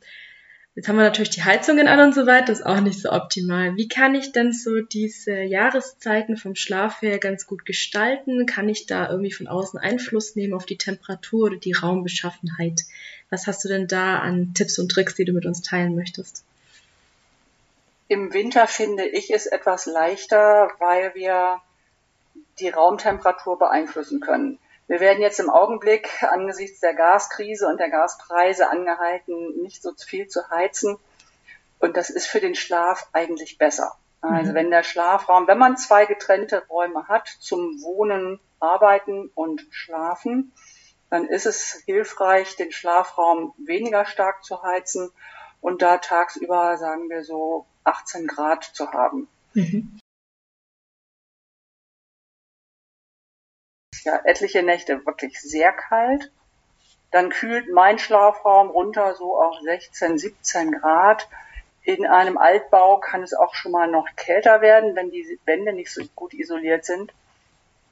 jetzt 0.75 0.87
haben 0.87 0.97
wir 0.97 1.03
natürlich 1.03 1.29
die 1.29 1.43
Heizungen 1.43 1.87
an 1.87 1.99
und 1.99 2.13
so 2.13 2.25
weiter, 2.25 2.47
das 2.47 2.59
ist 2.59 2.65
auch 2.65 2.81
nicht 2.81 3.01
so 3.01 3.11
optimal. 3.11 3.75
Wie 3.77 3.87
kann 3.87 4.15
ich 4.15 4.31
denn 4.31 4.53
so 4.53 4.81
diese 4.81 5.41
Jahreszeiten 5.41 6.37
vom 6.37 6.55
Schlaf 6.55 7.01
her 7.01 7.17
ganz 7.17 7.47
gut 7.47 7.65
gestalten? 7.65 8.45
Kann 8.45 8.69
ich 8.69 8.85
da 8.85 9.09
irgendwie 9.09 9.31
von 9.31 9.47
außen 9.47 9.79
Einfluss 9.79 10.35
nehmen 10.35 10.53
auf 10.53 10.65
die 10.65 10.77
Temperatur 10.77 11.45
oder 11.47 11.57
die 11.57 11.73
Raumbeschaffenheit? 11.73 12.81
Was 13.29 13.47
hast 13.47 13.63
du 13.63 13.69
denn 13.69 13.87
da 13.87 14.19
an 14.19 14.53
Tipps 14.53 14.77
und 14.79 14.89
Tricks, 14.89 15.15
die 15.15 15.25
du 15.25 15.33
mit 15.33 15.45
uns 15.45 15.61
teilen 15.61 15.95
möchtest? 15.95 16.43
Im 18.07 18.33
Winter 18.33 18.67
finde 18.67 19.05
ich 19.05 19.33
es 19.33 19.47
etwas 19.47 19.87
leichter, 19.87 20.69
weil 20.79 21.15
wir 21.15 21.61
die 22.59 22.69
Raumtemperatur 22.69 23.57
beeinflussen 23.57 24.19
können. 24.19 24.59
Wir 24.87 24.99
werden 24.99 25.21
jetzt 25.21 25.39
im 25.39 25.49
Augenblick 25.49 26.23
angesichts 26.23 26.79
der 26.79 26.93
Gaskrise 26.93 27.67
und 27.67 27.79
der 27.79 27.89
Gaspreise 27.89 28.69
angehalten, 28.69 29.61
nicht 29.61 29.81
so 29.81 29.93
viel 29.93 30.27
zu 30.27 30.49
heizen. 30.49 30.97
Und 31.79 31.97
das 31.97 32.09
ist 32.09 32.27
für 32.27 32.39
den 32.39 32.55
Schlaf 32.55 33.07
eigentlich 33.13 33.57
besser. 33.57 33.97
Also 34.21 34.51
mhm. 34.51 34.55
wenn 34.55 34.71
der 34.71 34.83
Schlafraum, 34.83 35.47
wenn 35.47 35.57
man 35.57 35.77
zwei 35.77 36.05
getrennte 36.05 36.65
Räume 36.67 37.07
hat 37.07 37.27
zum 37.39 37.81
Wohnen, 37.81 38.39
Arbeiten 38.59 39.29
und 39.35 39.65
Schlafen, 39.69 40.51
dann 41.09 41.27
ist 41.27 41.45
es 41.45 41.83
hilfreich, 41.85 42.55
den 42.55 42.71
Schlafraum 42.71 43.53
weniger 43.57 44.05
stark 44.05 44.43
zu 44.43 44.63
heizen 44.63 45.11
und 45.61 45.81
da 45.81 45.97
tagsüber, 45.97 46.77
sagen 46.77 47.09
wir 47.09 47.23
so, 47.23 47.65
18 47.83 48.27
Grad 48.27 48.63
zu 48.63 48.91
haben. 48.91 49.27
Mhm. 49.53 49.99
Ja, 54.05 54.21
etliche 54.23 54.61
Nächte 54.61 55.03
wirklich 55.07 55.41
sehr 55.41 55.71
kalt. 55.71 56.31
Dann 57.09 57.31
kühlt 57.31 57.73
mein 57.73 57.97
Schlafraum 57.97 58.69
runter 58.69 59.15
so 59.15 59.35
auf 59.35 59.59
16, 59.61 60.19
17 60.19 60.73
Grad. 60.73 61.27
In 61.81 62.05
einem 62.05 62.37
Altbau 62.37 62.99
kann 62.99 63.23
es 63.23 63.33
auch 63.33 63.55
schon 63.55 63.71
mal 63.71 63.87
noch 63.87 64.07
kälter 64.15 64.61
werden, 64.61 64.95
wenn 64.95 65.09
die 65.09 65.39
Wände 65.45 65.73
nicht 65.73 65.91
so 65.91 66.03
gut 66.15 66.35
isoliert 66.35 66.85
sind. 66.85 67.13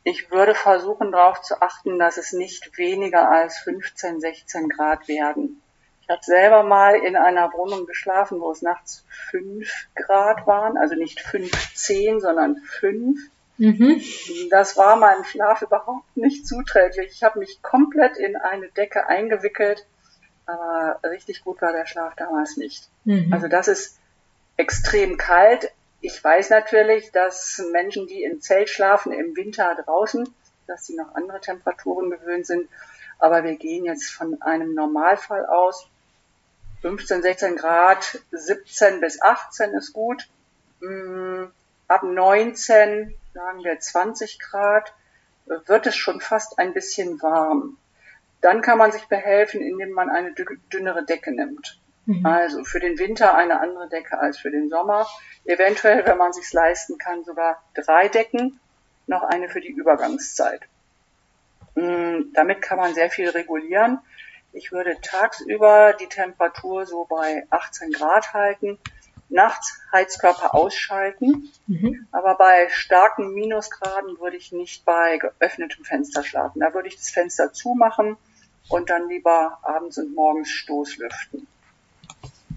Ich 0.04 0.30
würde 0.30 0.54
versuchen 0.54 1.12
darauf 1.12 1.42
zu 1.42 1.62
achten, 1.64 1.98
dass 1.98 2.18
es 2.18 2.32
nicht 2.32 2.78
weniger 2.78 3.32
als 3.32 3.58
15, 3.60 4.20
16 4.20 4.70
Grad 4.70 5.08
werden. 5.08 5.64
Ich 6.02 6.10
habe 6.10 6.22
selber 6.22 6.62
mal 6.62 6.96
in 6.96 7.16
einer 7.16 7.54
Wohnung 7.54 7.88
geschlafen, 7.88 8.40
wo 8.40 8.52
es 8.52 8.62
nachts 8.62 9.04
fünf 9.32 9.88
Grad 9.96 10.46
waren, 10.46 10.78
also 10.78 10.94
nicht 10.94 11.22
fünf 11.22 11.74
zehn, 11.74 12.20
sondern 12.20 12.58
fünf. 12.58 13.20
Mhm. 13.64 14.02
Das 14.50 14.76
war 14.76 14.98
meinem 14.98 15.24
Schlaf 15.24 15.62
überhaupt 15.62 16.18
nicht 16.18 16.46
zuträglich. 16.46 17.14
Ich 17.14 17.24
habe 17.24 17.40
mich 17.40 17.62
komplett 17.62 18.18
in 18.18 18.36
eine 18.36 18.68
Decke 18.68 19.08
eingewickelt, 19.08 19.88
aber 20.46 21.00
richtig 21.06 21.46
gut 21.46 21.62
war 21.62 21.72
der 21.72 21.86
Schlaf 21.86 22.14
damals 22.18 22.58
nicht. 22.58 22.90
Mhm. 23.06 23.32
Also 23.32 23.48
das 23.48 23.70
ist 23.70 24.00
extrem 24.58 25.16
kalt. 25.16 25.72
Ich 26.02 26.22
weiß 26.22 26.50
natürlich, 26.50 27.14
dass 27.14 27.64
Menschen, 27.72 28.06
die 28.06 28.24
im 28.24 28.42
Zelt 28.42 28.70
schlafen, 28.70 29.14
im 29.14 29.34
Winter 29.38 29.74
draußen, 29.86 30.28
dass 30.68 30.86
sie 30.86 30.98
noch 30.98 31.16
andere 31.16 31.40
Temperaturen 31.40 32.10
gewöhnt 32.10 32.46
sind. 32.46 32.68
Aber 33.18 33.46
wir 33.46 33.56
gehen 33.56 33.86
jetzt 33.86 34.12
von 34.12 34.42
einem 34.42 34.74
Normalfall 34.74 35.46
aus. 35.46 35.88
15, 36.82 37.22
16 37.22 37.56
Grad, 37.56 38.20
17 38.32 39.00
bis 39.00 39.22
18 39.22 39.72
ist 39.72 39.94
gut. 39.94 40.28
Mm, 40.82 41.46
ab 41.88 42.04
19, 42.04 43.16
sagen 43.34 43.64
wir 43.64 43.80
20 43.80 44.40
Grad, 44.40 44.94
wird 45.46 45.88
es 45.88 45.96
schon 45.96 46.22
fast 46.22 46.60
ein 46.60 46.74
bisschen 46.74 47.22
warm. 47.22 47.78
Dann 48.42 48.62
kann 48.62 48.78
man 48.78 48.92
sich 48.92 49.06
behelfen, 49.08 49.62
indem 49.62 49.92
man 49.92 50.10
eine 50.10 50.34
dünnere 50.72 51.06
Decke 51.06 51.32
nimmt. 51.32 51.80
Mhm. 52.06 52.26
Also 52.26 52.64
für 52.64 52.80
den 52.80 53.00
Winter 53.00 53.36
eine 53.36 53.60
andere 53.60 53.90
Decke 53.90 54.20
als 54.20 54.38
für 54.38 54.52
den 54.52 54.70
Sommer. 54.70 55.08
Eventuell, 55.46 56.06
wenn 56.06 56.18
man 56.18 56.34
sich 56.34 56.52
leisten 56.52 56.98
kann, 56.98 57.24
sogar 57.24 57.64
drei 57.74 58.10
Decken, 58.10 58.60
noch 59.08 59.24
eine 59.24 59.50
für 59.50 59.62
die 59.62 59.72
Übergangszeit. 59.72 60.62
Mm, 61.76 62.34
damit 62.34 62.62
kann 62.62 62.78
man 62.78 62.94
sehr 62.94 63.10
viel 63.10 63.30
regulieren. 63.30 64.00
Ich 64.52 64.72
würde 64.72 64.98
tagsüber 65.02 65.94
die 65.94 66.08
Temperatur 66.08 66.86
so 66.86 67.06
bei 67.06 67.48
18 67.50 67.92
Grad 67.92 68.34
halten, 68.34 68.78
nachts 69.34 69.82
Heizkörper 69.92 70.54
ausschalten, 70.54 71.52
mhm. 71.68 72.08
aber 72.12 72.36
bei 72.36 72.70
starken 72.70 73.34
Minusgraden 73.34 74.20
würde 74.20 74.38
ich 74.38 74.52
nicht 74.52 74.86
bei 74.86 75.18
geöffnetem 75.18 75.84
Fenster 75.84 76.24
schlafen. 76.24 76.60
Da 76.60 76.74
würde 76.74 76.88
ich 76.88 76.98
das 76.98 77.10
Fenster 77.10 77.52
zumachen 77.52 78.18
und 78.70 78.90
dann 78.90 79.10
lieber 79.10 79.60
abends 79.64 79.98
und 79.98 80.14
morgens 80.16 80.50
Stoßlüften. 80.50 81.48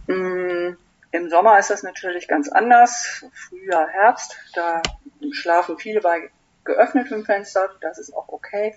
Mm, 0.06 0.76
Im 1.11 1.30
Sommer 1.30 1.59
ist 1.59 1.71
das 1.71 1.83
natürlich 1.83 2.28
ganz 2.28 2.49
anders. 2.49 3.25
Frühjahr, 3.33 3.88
Herbst, 3.88 4.37
da 4.54 4.83
schlafen 5.33 5.78
viele 5.78 6.00
bei 6.00 6.30
geöffnetem 6.64 7.25
Fenster. 7.25 7.71
Das 7.80 7.99
ist 7.99 8.14
auch 8.14 8.28
okay. 8.28 8.76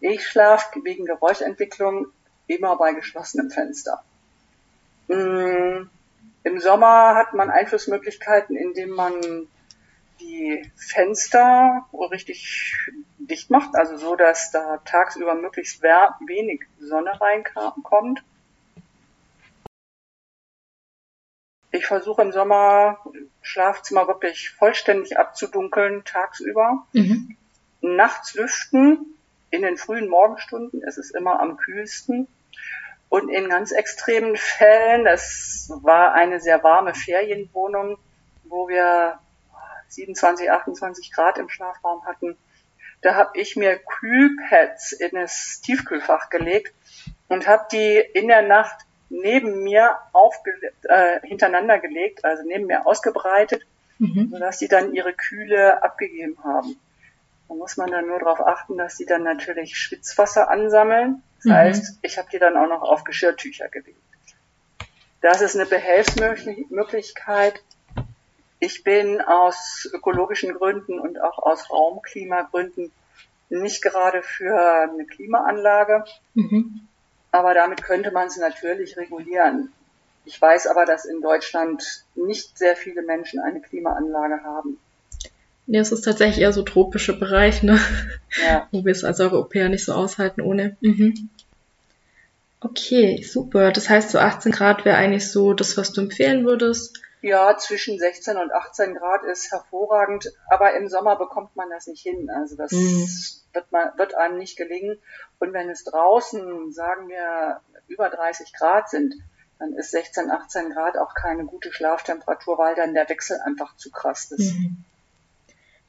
Ich 0.00 0.26
schlafe 0.26 0.80
wegen 0.84 1.04
Geräuschentwicklung 1.04 2.06
immer 2.46 2.76
bei 2.76 2.92
geschlossenem 2.92 3.50
Fenster. 3.50 4.02
Mm, 5.08 5.88
Im 6.44 6.58
Sommer 6.58 7.14
hat 7.14 7.34
man 7.34 7.50
Einflussmöglichkeiten, 7.50 8.56
indem 8.56 8.90
man 8.90 9.48
die 10.20 10.70
Fenster 10.76 11.86
richtig 12.10 12.76
dicht 13.18 13.50
macht, 13.50 13.74
also 13.74 13.96
so, 13.96 14.16
dass 14.16 14.50
da 14.50 14.78
tagsüber 14.84 15.34
möglichst 15.34 15.82
wenig 15.82 16.62
Sonne 16.80 17.20
reinkommt. 17.20 18.22
Ich 21.70 21.86
versuche 21.86 22.22
im 22.22 22.32
Sommer 22.32 22.98
Schlafzimmer 23.40 24.06
wirklich 24.06 24.50
vollständig 24.50 25.18
abzudunkeln 25.18 26.04
tagsüber. 26.04 26.86
Mhm. 26.92 27.36
Nachts 27.80 28.34
lüften. 28.34 29.06
In 29.50 29.62
den 29.62 29.76
frühen 29.76 30.08
Morgenstunden 30.08 30.82
ist 30.82 30.98
es 30.98 31.10
immer 31.10 31.40
am 31.40 31.56
kühlsten. 31.56 32.28
Und 33.12 33.28
in 33.28 33.50
ganz 33.50 33.72
extremen 33.72 34.38
Fällen, 34.38 35.04
das 35.04 35.70
war 35.82 36.14
eine 36.14 36.40
sehr 36.40 36.62
warme 36.62 36.94
Ferienwohnung, 36.94 37.98
wo 38.44 38.70
wir 38.70 39.18
27, 39.88 40.50
28 40.50 41.12
Grad 41.12 41.36
im 41.36 41.50
Schlafraum 41.50 42.06
hatten, 42.06 42.38
da 43.02 43.14
habe 43.14 43.38
ich 43.38 43.54
mir 43.54 43.76
Kühlpads 43.76 44.92
in 44.92 45.10
das 45.12 45.60
Tiefkühlfach 45.60 46.30
gelegt 46.30 46.72
und 47.28 47.46
habe 47.46 47.66
die 47.70 47.98
in 48.14 48.28
der 48.28 48.40
Nacht 48.40 48.76
neben 49.10 49.62
mir 49.62 49.98
aufge 50.14 50.50
äh, 50.84 51.20
hintereinander 51.20 51.80
gelegt, 51.80 52.24
also 52.24 52.42
neben 52.46 52.64
mir 52.64 52.86
ausgebreitet, 52.86 53.66
mhm. 53.98 54.30
sodass 54.30 54.56
die 54.56 54.68
dann 54.68 54.94
ihre 54.94 55.12
Kühle 55.12 55.82
abgegeben 55.82 56.38
haben. 56.42 56.80
Da 57.50 57.56
muss 57.56 57.76
man 57.76 57.90
dann 57.90 58.06
nur 58.06 58.20
darauf 58.20 58.40
achten, 58.40 58.78
dass 58.78 58.96
die 58.96 59.04
dann 59.04 59.22
natürlich 59.22 59.76
Schwitzwasser 59.76 60.48
ansammeln. 60.48 61.22
Das 61.42 61.50
mhm. 61.50 61.52
heißt, 61.52 61.98
ich 62.02 62.18
habe 62.18 62.28
die 62.32 62.38
dann 62.38 62.56
auch 62.56 62.68
noch 62.68 62.82
auf 62.82 63.04
Geschirrtücher 63.04 63.68
gelegt. 63.68 63.98
Das 65.20 65.40
ist 65.40 65.54
eine 65.56 65.66
Behelfsmöglichkeit. 65.66 67.62
Ich 68.58 68.84
bin 68.84 69.20
aus 69.20 69.88
ökologischen 69.92 70.54
Gründen 70.54 71.00
und 71.00 71.20
auch 71.20 71.38
aus 71.38 71.70
Raumklimagründen 71.70 72.92
nicht 73.50 73.82
gerade 73.82 74.22
für 74.22 74.88
eine 74.90 75.04
Klimaanlage. 75.04 76.04
Mhm. 76.34 76.86
Aber 77.32 77.54
damit 77.54 77.82
könnte 77.82 78.12
man 78.12 78.28
es 78.28 78.36
natürlich 78.36 78.96
regulieren. 78.96 79.72
Ich 80.24 80.40
weiß 80.40 80.68
aber, 80.68 80.84
dass 80.84 81.04
in 81.04 81.20
Deutschland 81.20 82.04
nicht 82.14 82.56
sehr 82.56 82.76
viele 82.76 83.02
Menschen 83.02 83.40
eine 83.40 83.60
Klimaanlage 83.60 84.44
haben. 84.44 84.78
Ja, 85.72 85.80
es 85.80 85.90
ist 85.90 86.02
tatsächlich 86.02 86.42
eher 86.42 86.52
so 86.52 86.60
tropische 86.64 87.18
Bereich, 87.18 87.62
ne? 87.62 87.80
Ja. 88.44 88.68
Wo 88.72 88.84
wir 88.84 88.92
es 88.92 89.04
als 89.04 89.20
Europäer 89.20 89.70
nicht 89.70 89.86
so 89.86 89.94
aushalten 89.94 90.42
ohne. 90.42 90.76
Mhm. 90.82 91.30
Okay, 92.60 93.22
super. 93.22 93.72
Das 93.72 93.88
heißt, 93.88 94.10
so 94.10 94.18
18 94.18 94.52
Grad 94.52 94.84
wäre 94.84 94.98
eigentlich 94.98 95.32
so 95.32 95.54
das, 95.54 95.78
was 95.78 95.94
du 95.94 96.02
empfehlen 96.02 96.44
würdest. 96.44 97.00
Ja, 97.22 97.56
zwischen 97.56 97.98
16 97.98 98.36
und 98.36 98.52
18 98.52 98.96
Grad 98.96 99.24
ist 99.24 99.50
hervorragend, 99.50 100.30
aber 100.50 100.76
im 100.76 100.90
Sommer 100.90 101.16
bekommt 101.16 101.56
man 101.56 101.70
das 101.70 101.86
nicht 101.86 102.02
hin. 102.02 102.28
Also 102.28 102.54
das 102.54 102.72
mhm. 102.72 103.08
wird, 103.54 103.72
man, 103.72 103.96
wird 103.96 104.14
einem 104.14 104.36
nicht 104.36 104.58
gelingen. 104.58 104.98
Und 105.38 105.54
wenn 105.54 105.70
es 105.70 105.84
draußen, 105.84 106.70
sagen 106.70 107.08
wir, 107.08 107.62
über 107.88 108.10
30 108.10 108.52
Grad 108.52 108.90
sind, 108.90 109.14
dann 109.58 109.72
ist 109.72 109.92
16, 109.92 110.30
18 110.30 110.72
Grad 110.72 110.98
auch 110.98 111.14
keine 111.14 111.46
gute 111.46 111.72
Schlaftemperatur, 111.72 112.58
weil 112.58 112.74
dann 112.74 112.92
der 112.92 113.08
Wechsel 113.08 113.40
einfach 113.40 113.74
zu 113.76 113.90
krass 113.90 114.30
ist. 114.32 114.52
Mhm. 114.52 114.84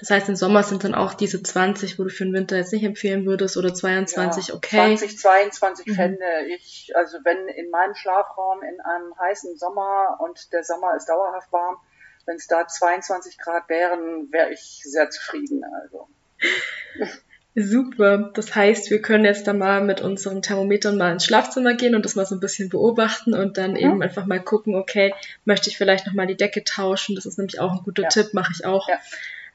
Das 0.04 0.10
heißt, 0.10 0.28
im 0.28 0.36
Sommer 0.36 0.64
sind 0.64 0.84
dann 0.84 0.96
auch 0.96 1.14
diese 1.14 1.42
20, 1.42 1.98
wo 1.98 2.04
du 2.04 2.10
für 2.10 2.26
den 2.26 2.34
Winter 2.34 2.58
jetzt 2.58 2.74
nicht 2.74 2.84
empfehlen 2.84 3.26
würdest, 3.26 3.56
oder 3.56 3.74
22, 3.74 4.50
ja, 4.50 4.56
okay. 4.56 4.98
20, 4.98 5.18
22 5.18 5.86
mhm. 5.86 5.96
fände 5.96 6.26
ich, 6.50 6.92
also 6.94 7.20
wenn 7.24 7.48
in 7.48 7.70
meinem 7.70 7.96
Schlafraum 7.96 8.62
in 8.64 8.82
einem 8.82 9.18
heißen 9.18 9.56
Sommer 9.56 10.18
und 10.20 10.52
der 10.52 10.66
Sommer 10.66 10.94
ist 10.98 11.08
dauerhaft 11.08 11.54
warm, 11.54 11.78
wenn 12.26 12.36
es 12.36 12.48
da 12.48 12.68
22 12.68 13.38
Grad 13.38 13.70
wären, 13.70 14.30
wäre 14.34 14.52
ich 14.52 14.82
sehr 14.84 15.10
zufrieden. 15.10 15.64
Also. 15.64 16.10
Super. 17.56 18.32
Das 18.34 18.54
heißt, 18.54 18.92
wir 18.92 19.02
können 19.02 19.24
jetzt 19.24 19.48
da 19.48 19.54
mal 19.54 19.82
mit 19.86 20.02
unseren 20.02 20.42
Thermometern 20.42 20.98
mal 20.98 21.14
ins 21.14 21.24
Schlafzimmer 21.24 21.76
gehen 21.76 21.96
und 21.96 22.04
das 22.04 22.16
mal 22.16 22.26
so 22.26 22.36
ein 22.36 22.42
bisschen 22.42 22.68
beobachten 22.68 23.34
und 23.34 23.58
dann 23.58 23.72
mhm. 23.72 23.78
eben 23.78 24.04
einfach 24.04 24.26
mal 24.26 24.42
gucken, 24.42 24.76
okay, 24.76 25.14
möchte 25.46 25.70
ich 25.70 25.78
vielleicht 25.78 26.08
nochmal 26.08 26.28
die 26.28 26.36
Decke 26.36 26.66
tauschen? 26.66 27.16
Das 27.16 27.26
ist 27.26 27.38
nämlich 27.38 27.62
auch 27.62 27.72
ein 27.72 27.84
guter 27.86 28.04
ja. 28.04 28.10
Tipp, 28.10 28.34
mache 28.34 28.52
ich 28.54 28.66
auch. 28.66 28.90
Ja. 28.90 29.00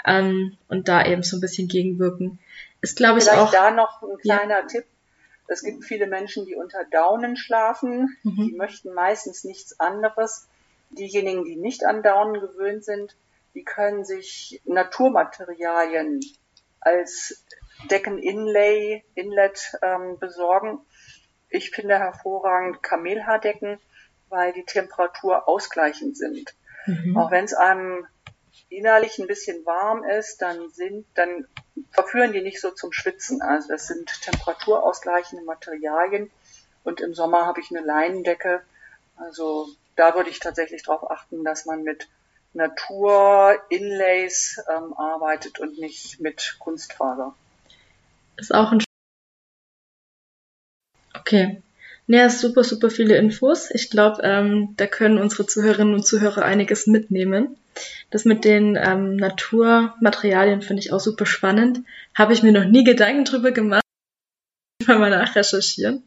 Ähm, 0.09 0.57
und 0.69 0.89
da 0.89 1.05
eben 1.05 1.23
so 1.23 1.37
ein 1.37 1.41
bisschen 1.41 1.69
gegenwirken. 1.69 2.39
Ist, 2.81 2.97
glaube 2.97 3.19
ich, 3.19 3.31
auch. 3.31 3.51
da 3.51 3.71
noch 3.71 4.03
ein 4.03 4.19
kleiner 4.19 4.61
ja. 4.61 4.67
Tipp. 4.67 4.85
Es 5.49 5.63
gibt 5.63 5.85
viele 5.85 6.07
Menschen, 6.07 6.45
die 6.45 6.55
unter 6.55 6.85
Daunen 6.91 7.37
schlafen. 7.37 8.17
Mhm. 8.23 8.49
Die 8.51 8.57
möchten 8.57 8.93
meistens 8.93 9.45
nichts 9.45 9.79
anderes. 9.81 10.49
Diejenigen, 10.91 11.45
die 11.45 11.57
nicht 11.57 11.85
an 11.85 12.03
Daunen 12.03 12.41
gewöhnt 12.41 12.85
sind, 12.85 13.17
die 13.55 13.65
können 13.65 14.05
sich 14.05 14.61
Naturmaterialien 14.65 16.21
als 16.81 17.45
Decken-Inlay, 17.91 19.05
Inlet 19.15 19.77
ähm, 19.83 20.19
besorgen. 20.19 20.81
Ich 21.51 21.71
finde 21.71 21.99
hervorragend 21.99 22.83
Kamelhaardecken, 22.83 23.79
weil 24.29 24.53
die 24.53 24.65
Temperatur 24.65 25.49
ausgleichend 25.49 26.17
sind. 26.17 26.55
Mhm. 26.87 27.17
Auch 27.17 27.31
wenn 27.31 27.45
es 27.45 27.55
einem 27.55 28.07
innerlich 28.71 29.19
ein 29.19 29.27
bisschen 29.27 29.65
warm 29.67 30.05
ist, 30.05 30.43
dann 30.43 30.71
sind, 30.71 31.07
dann 31.15 31.47
verführen 31.91 32.33
die 32.33 32.43
nicht 32.43 32.61
so 32.61 32.71
zum 32.71 32.93
Schwitzen. 32.93 33.43
Also 33.43 33.69
das 33.69 33.87
sind 33.87 34.11
temperaturausgleichende 34.23 35.45
Materialien. 35.45 36.31
Und 36.85 37.01
im 37.01 37.15
Sommer 37.15 37.47
habe 37.47 37.61
ich 37.61 37.71
eine 37.71 37.85
Leinendecke. 37.85 38.63
Also 39.17 39.69
da 39.97 40.15
würde 40.15 40.31
ich 40.31 40.41
tatsächlich 40.41 40.85
darauf 40.85 41.11
achten, 41.11 41.45
dass 41.45 41.67
man 41.67 41.83
mit 41.83 42.09
Natur-Inlays 42.55 44.63
ähm, 44.69 44.95
arbeitet 44.95 45.59
und 45.59 45.79
nicht 45.79 46.21
mit 46.21 46.57
Kunstfaser 46.59 47.35
ist 48.39 48.55
auch 48.55 48.73
ein. 48.73 48.83
Okay. 51.15 51.63
Ja, 52.11 52.31
super, 52.31 52.65
super 52.65 52.89
viele 52.89 53.19
Infos. 53.19 53.71
Ich 53.71 53.91
glaube, 53.91 54.23
ähm, 54.23 54.73
da 54.79 54.87
können 54.87 55.19
unsere 55.19 55.47
Zuhörerinnen 55.47 55.93
und 55.93 56.07
Zuhörer 56.07 56.43
einiges 56.43 56.87
mitnehmen. 56.87 57.59
Das 58.11 58.25
mit 58.25 58.47
den 58.47 58.77
ähm, 58.77 59.17
Naturmaterialien 59.17 60.63
finde 60.63 60.83
ich 60.83 60.91
auch 60.91 61.01
super 61.01 61.27
spannend. 61.27 61.81
Habe 62.15 62.33
ich 62.33 62.43
mir 62.43 62.53
noch 62.53 62.65
nie 62.65 62.83
Gedanken 62.83 63.27
drüber 63.27 63.51
gemacht. 63.51 63.83
Mal 64.87 65.11
nachrecherchieren. 65.11 66.03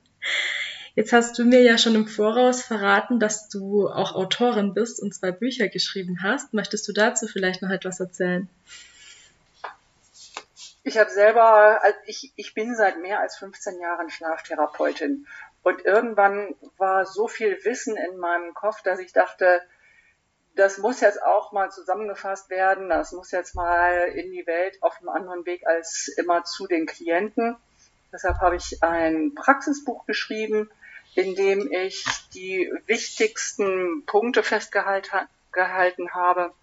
Jetzt 0.95 1.13
hast 1.13 1.37
du 1.37 1.45
mir 1.45 1.61
ja 1.61 1.77
schon 1.77 1.93
im 1.93 2.07
Voraus 2.07 2.63
verraten, 2.63 3.19
dass 3.19 3.47
du 3.47 3.87
auch 3.87 4.15
Autorin 4.15 4.73
bist 4.73 4.99
und 4.99 5.13
zwei 5.13 5.31
Bücher 5.31 5.67
geschrieben 5.67 6.23
hast. 6.23 6.51
Möchtest 6.55 6.87
du 6.87 6.93
dazu 6.93 7.27
vielleicht 7.27 7.61
noch 7.61 7.69
etwas 7.69 7.99
erzählen? 7.99 8.49
Ich 10.83 10.97
habe 10.97 11.11
selber, 11.11 11.83
also 11.83 11.97
ich, 12.07 12.33
ich 12.35 12.55
bin 12.55 12.75
seit 12.75 12.99
mehr 12.99 13.19
als 13.19 13.37
15 13.37 13.79
Jahren 13.79 14.09
Schlaftherapeutin 14.09 15.27
und 15.63 15.85
irgendwann 15.85 16.55
war 16.77 17.05
so 17.05 17.27
viel 17.27 17.63
Wissen 17.63 17.95
in 17.97 18.17
meinem 18.17 18.53
Kopf, 18.53 18.81
dass 18.81 18.99
ich 18.99 19.13
dachte, 19.13 19.61
das 20.55 20.79
muss 20.79 20.99
jetzt 20.99 21.21
auch 21.23 21.51
mal 21.51 21.71
zusammengefasst 21.71 22.49
werden, 22.49 22.89
das 22.89 23.11
muss 23.11 23.31
jetzt 23.31 23.55
mal 23.55 24.09
in 24.13 24.31
die 24.31 24.45
Welt 24.47 24.81
auf 24.81 24.97
einem 24.99 25.09
anderen 25.09 25.45
Weg 25.45 25.65
als 25.65 26.09
immer 26.17 26.43
zu 26.43 26.67
den 26.67 26.85
Klienten. 26.85 27.55
Deshalb 28.11 28.39
habe 28.39 28.57
ich 28.57 28.83
ein 28.83 29.33
Praxisbuch 29.35 30.05
geschrieben, 30.05 30.69
in 31.15 31.35
dem 31.35 31.71
ich 31.71 32.05
die 32.33 32.71
wichtigsten 32.85 34.05
Punkte 34.05 34.43
festgehalten 34.43 36.13
habe, 36.13 36.53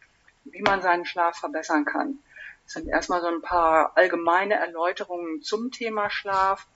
wie 0.44 0.62
man 0.62 0.82
seinen 0.82 1.06
Schlaf 1.06 1.38
verbessern 1.38 1.84
kann. 1.84 2.18
Das 2.64 2.74
sind 2.74 2.88
erstmal 2.88 3.22
so 3.22 3.28
ein 3.28 3.40
paar 3.40 3.96
allgemeine 3.96 4.54
Erläuterungen 4.54 5.40
zum 5.40 5.70
Thema 5.70 6.10
Schlaf. 6.10 6.66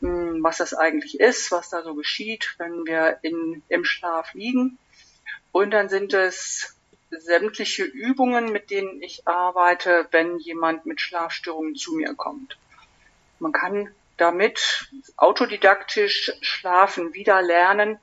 Was 0.00 0.58
das 0.58 0.74
eigentlich 0.74 1.20
ist, 1.20 1.50
was 1.52 1.70
da 1.70 1.82
so 1.82 1.94
geschieht, 1.94 2.54
wenn 2.58 2.86
wir 2.86 3.18
in, 3.22 3.62
im 3.68 3.84
Schlaf 3.84 4.34
liegen. 4.34 4.78
Und 5.52 5.70
dann 5.70 5.88
sind 5.88 6.12
es 6.12 6.76
sämtliche 7.10 7.84
Übungen, 7.84 8.50
mit 8.50 8.70
denen 8.70 9.00
ich 9.02 9.26
arbeite, 9.26 10.08
wenn 10.10 10.38
jemand 10.38 10.84
mit 10.86 11.00
Schlafstörungen 11.00 11.76
zu 11.76 11.94
mir 11.94 12.14
kommt. 12.14 12.58
Man 13.38 13.52
kann 13.52 13.94
damit 14.16 14.88
autodidaktisch 15.16 16.32
Schlafen 16.40 17.14
wieder 17.14 17.42
lernen, 17.42 17.98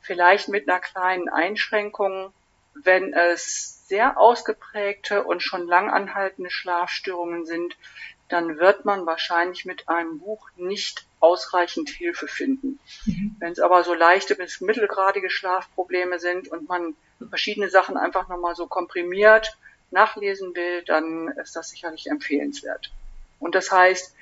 vielleicht 0.00 0.48
mit 0.48 0.68
einer 0.68 0.80
kleinen 0.80 1.28
Einschränkung, 1.28 2.32
wenn 2.74 3.12
es 3.14 3.86
sehr 3.88 4.18
ausgeprägte 4.18 5.24
und 5.24 5.42
schon 5.42 5.66
lang 5.66 5.90
anhaltende 5.90 6.50
Schlafstörungen 6.50 7.46
sind, 7.46 7.76
dann 8.28 8.58
wird 8.58 8.84
man 8.84 9.06
wahrscheinlich 9.06 9.64
mit 9.64 9.88
einem 9.88 10.18
Buch 10.18 10.48
nicht 10.56 11.06
ausreichend 11.20 11.88
Hilfe 11.88 12.28
finden. 12.28 12.78
Mhm. 13.04 13.36
Wenn 13.38 13.52
es 13.52 13.60
aber 13.60 13.84
so 13.84 13.94
leichte 13.94 14.34
bis 14.34 14.60
mittelgradige 14.60 15.30
Schlafprobleme 15.30 16.18
sind 16.18 16.48
und 16.48 16.68
man 16.68 16.94
verschiedene 17.28 17.68
Sachen 17.68 17.96
einfach 17.96 18.28
nochmal 18.28 18.54
so 18.54 18.66
komprimiert 18.66 19.56
nachlesen 19.90 20.54
will, 20.54 20.82
dann 20.82 21.28
ist 21.42 21.56
das 21.56 21.70
sicherlich 21.70 22.08
empfehlenswert. 22.08 22.90
Und 23.38 23.54
das 23.54 23.70
heißt, 23.70 24.14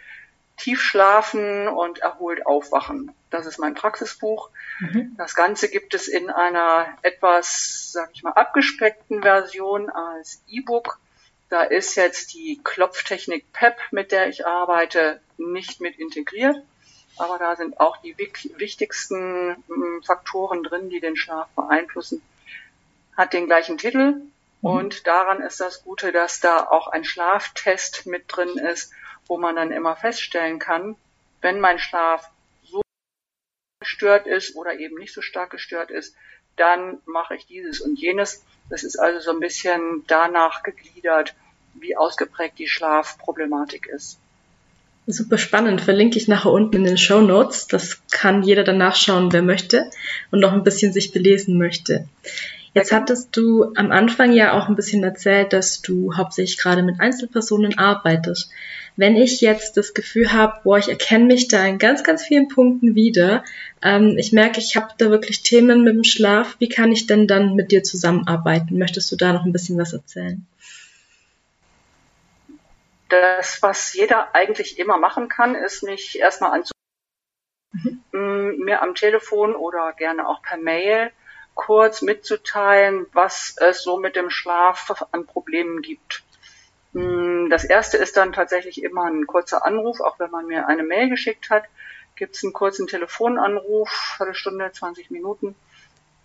tief 0.56 0.80
schlafen 0.80 1.68
und 1.68 1.98
erholt 1.98 2.46
aufwachen. 2.46 3.12
Das 3.30 3.46
ist 3.46 3.58
mein 3.58 3.74
Praxisbuch. 3.74 4.50
Mhm. 4.78 5.14
Das 5.16 5.34
Ganze 5.34 5.68
gibt 5.68 5.94
es 5.94 6.06
in 6.08 6.30
einer 6.30 6.86
etwas, 7.02 7.90
sag 7.92 8.10
ich 8.12 8.22
mal, 8.22 8.32
abgespeckten 8.32 9.22
Version 9.22 9.90
als 9.90 10.42
E-Book. 10.46 10.98
Da 11.48 11.62
ist 11.62 11.94
jetzt 11.94 12.34
die 12.34 12.60
Klopftechnik 12.62 13.52
PEP, 13.52 13.76
mit 13.90 14.12
der 14.12 14.28
ich 14.28 14.46
arbeite, 14.46 15.20
nicht 15.36 15.80
mit 15.80 15.98
integriert. 15.98 16.56
Aber 17.16 17.38
da 17.38 17.54
sind 17.54 17.78
auch 17.78 17.98
die 17.98 18.16
wichtigsten 18.18 19.56
hm, 19.68 20.02
Faktoren 20.04 20.62
drin, 20.64 20.90
die 20.90 21.00
den 21.00 21.16
Schlaf 21.16 21.48
beeinflussen. 21.54 22.22
Hat 23.16 23.32
den 23.32 23.46
gleichen 23.46 23.78
Titel. 23.78 24.22
Mhm. 24.64 24.70
Und 24.70 25.06
daran 25.06 25.40
ist 25.40 25.60
das 25.60 25.84
Gute, 25.84 26.10
dass 26.10 26.40
da 26.40 26.66
auch 26.66 26.88
ein 26.88 27.04
Schlaftest 27.04 28.06
mit 28.06 28.24
drin 28.28 28.58
ist, 28.58 28.92
wo 29.26 29.38
man 29.38 29.56
dann 29.56 29.70
immer 29.70 29.96
feststellen 29.96 30.58
kann, 30.58 30.96
wenn 31.40 31.60
mein 31.60 31.78
Schlaf 31.78 32.30
so 32.62 32.80
gestört 33.80 34.26
ist 34.26 34.56
oder 34.56 34.78
eben 34.78 34.96
nicht 34.96 35.14
so 35.14 35.22
stark 35.22 35.50
gestört 35.50 35.90
ist, 35.90 36.16
dann 36.56 37.00
mache 37.04 37.36
ich 37.36 37.46
dieses 37.46 37.80
und 37.80 37.98
jenes. 37.98 38.44
Das 38.68 38.82
ist 38.82 38.96
also 38.96 39.20
so 39.20 39.30
ein 39.30 39.40
bisschen 39.40 40.04
danach 40.06 40.62
gegliedert, 40.62 41.34
wie 41.74 41.96
ausgeprägt 41.96 42.58
die 42.58 42.68
Schlafproblematik 42.68 43.86
ist. 43.86 44.18
Super 45.06 45.36
spannend. 45.36 45.82
Verlinke 45.82 46.16
ich 46.16 46.28
nachher 46.28 46.50
unten 46.50 46.76
in 46.76 46.84
den 46.84 46.98
Show 46.98 47.20
Notes. 47.20 47.66
Das 47.66 48.00
kann 48.10 48.42
jeder 48.42 48.64
dann 48.64 48.78
nachschauen, 48.78 49.32
wer 49.32 49.42
möchte 49.42 49.90
und 50.30 50.40
noch 50.40 50.52
ein 50.52 50.64
bisschen 50.64 50.94
sich 50.94 51.12
belesen 51.12 51.58
möchte. 51.58 52.08
Jetzt 52.74 52.90
hattest 52.90 53.36
du 53.36 53.72
am 53.76 53.92
Anfang 53.92 54.32
ja 54.32 54.52
auch 54.52 54.68
ein 54.68 54.74
bisschen 54.74 55.04
erzählt, 55.04 55.52
dass 55.52 55.80
du 55.80 56.16
hauptsächlich 56.16 56.58
gerade 56.58 56.82
mit 56.82 57.00
Einzelpersonen 57.00 57.78
arbeitest. 57.78 58.50
Wenn 58.96 59.16
ich 59.16 59.40
jetzt 59.40 59.76
das 59.76 59.94
Gefühl 59.94 60.32
habe, 60.32 60.60
boah, 60.64 60.78
ich 60.78 60.88
erkenne 60.88 61.26
mich 61.26 61.46
da 61.46 61.64
in 61.64 61.78
ganz, 61.78 62.02
ganz 62.02 62.24
vielen 62.24 62.48
Punkten 62.48 62.96
wieder, 62.96 63.44
ähm, 63.80 64.16
ich 64.18 64.32
merke, 64.32 64.58
ich 64.58 64.74
habe 64.74 64.88
da 64.98 65.08
wirklich 65.10 65.44
Themen 65.44 65.84
mit 65.84 65.94
dem 65.94 66.02
Schlaf, 66.02 66.56
wie 66.58 66.68
kann 66.68 66.90
ich 66.90 67.06
denn 67.06 67.28
dann 67.28 67.54
mit 67.54 67.70
dir 67.70 67.84
zusammenarbeiten? 67.84 68.76
Möchtest 68.76 69.10
du 69.12 69.16
da 69.16 69.32
noch 69.32 69.44
ein 69.44 69.52
bisschen 69.52 69.78
was 69.78 69.92
erzählen? 69.92 70.44
Das, 73.08 73.62
was 73.62 73.94
jeder 73.94 74.34
eigentlich 74.34 74.80
immer 74.80 74.98
machen 74.98 75.28
kann, 75.28 75.54
ist 75.54 75.84
mich 75.84 76.18
erstmal 76.18 76.50
anzurufen, 76.50 78.04
mhm. 78.10 78.64
mir 78.64 78.82
am 78.82 78.96
Telefon 78.96 79.54
oder 79.54 79.92
gerne 79.92 80.26
auch 80.26 80.42
per 80.42 80.56
Mail 80.56 81.12
kurz 81.54 82.02
mitzuteilen, 82.02 83.06
was 83.12 83.56
es 83.58 83.82
so 83.82 83.98
mit 83.98 84.16
dem 84.16 84.30
Schlaf 84.30 85.06
an 85.12 85.26
Problemen 85.26 85.82
gibt. 85.82 86.22
Hm, 86.92 87.48
das 87.50 87.64
erste 87.64 87.96
ist 87.96 88.16
dann 88.16 88.32
tatsächlich 88.32 88.82
immer 88.82 89.04
ein 89.04 89.26
kurzer 89.26 89.64
Anruf, 89.64 90.00
auch 90.00 90.18
wenn 90.18 90.30
man 90.30 90.46
mir 90.46 90.68
eine 90.68 90.82
Mail 90.82 91.08
geschickt 91.08 91.50
hat, 91.50 91.64
gibt 92.16 92.36
es 92.36 92.44
einen 92.44 92.52
kurzen 92.52 92.86
Telefonanruf, 92.86 94.16
eine 94.20 94.34
Stunde, 94.34 94.70
20 94.70 95.10
Minuten. 95.10 95.56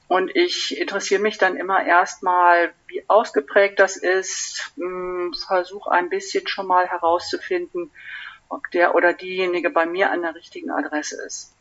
Und 0.08 0.36
ich 0.36 0.78
interessiere 0.80 1.22
mich 1.22 1.38
dann 1.38 1.56
immer 1.56 1.86
erstmal, 1.86 2.74
wie 2.88 3.04
ausgeprägt 3.08 3.80
das 3.80 3.96
ist, 3.96 4.72
hm, 4.76 5.34
versuche 5.48 5.92
ein 5.92 6.10
bisschen 6.10 6.48
schon 6.48 6.66
mal 6.66 6.88
herauszufinden, 6.88 7.92
ob 8.50 8.70
der 8.72 8.96
oder 8.96 9.14
diejenige 9.14 9.70
bei 9.70 9.86
mir 9.86 10.10
an 10.10 10.24
der 10.24 10.34
richtigen 10.34 10.72
Adresse 10.72 11.24
ist. 11.24 11.54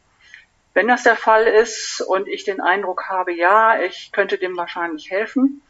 Wenn 0.78 0.86
das 0.86 1.02
der 1.02 1.16
Fall 1.16 1.48
ist 1.48 2.00
und 2.00 2.28
ich 2.28 2.44
den 2.44 2.60
Eindruck 2.60 3.08
habe, 3.08 3.32
ja, 3.32 3.80
ich 3.80 4.12
könnte 4.12 4.38
dem 4.38 4.56
wahrscheinlich 4.56 5.10
helfen, 5.10 5.60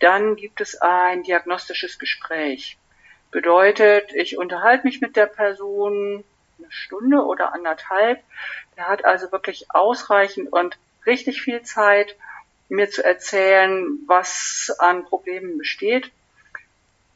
dann 0.00 0.36
gibt 0.36 0.60
es 0.60 0.78
ein 0.82 1.22
diagnostisches 1.22 1.98
Gespräch. 1.98 2.76
Bedeutet, 3.30 4.12
ich 4.12 4.36
unterhalte 4.36 4.86
mich 4.86 5.00
mit 5.00 5.16
der 5.16 5.24
Person 5.24 6.24
eine 6.58 6.70
Stunde 6.70 7.24
oder 7.24 7.54
anderthalb. 7.54 8.22
Der 8.76 8.86
hat 8.86 9.06
also 9.06 9.32
wirklich 9.32 9.64
ausreichend 9.70 10.52
und 10.52 10.76
richtig 11.06 11.40
viel 11.40 11.62
Zeit, 11.62 12.14
mir 12.68 12.90
zu 12.90 13.02
erzählen, 13.02 14.00
was 14.08 14.76
an 14.78 15.06
Problemen 15.06 15.56
besteht. 15.56 16.12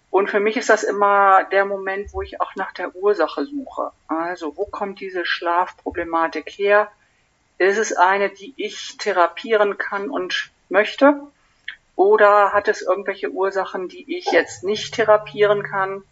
Und 0.09 0.30
für 0.30 0.40
mich 0.40 0.57
ist 0.57 0.70
das 0.70 0.83
immer 0.83 1.44
der 1.44 1.66
Moment, 1.66 2.14
wo 2.14 2.22
ich 2.22 2.40
auch 2.40 2.54
nach 2.54 2.72
der 2.72 2.96
Ursache 2.96 3.44
suche. 3.44 3.90
Also, 4.09 4.57
wo 4.57 4.64
kommt 4.64 4.98
diese 5.00 5.26
Schlafproblematik 5.26 6.48
her? 6.48 6.90
Ist 7.58 7.78
es 7.78 7.92
eine, 7.92 8.30
die 8.30 8.52
ich 8.56 8.96
therapieren 8.98 9.78
kann 9.78 10.10
und 10.10 10.50
möchte? 10.68 11.20
Oder 11.96 12.52
hat 12.52 12.68
es 12.68 12.82
irgendwelche 12.82 13.30
Ursachen, 13.30 13.88
die 13.88 14.16
ich 14.16 14.26
jetzt 14.26 14.64
nicht 14.64 14.94
therapieren 14.94 15.62
kann? 15.62 16.02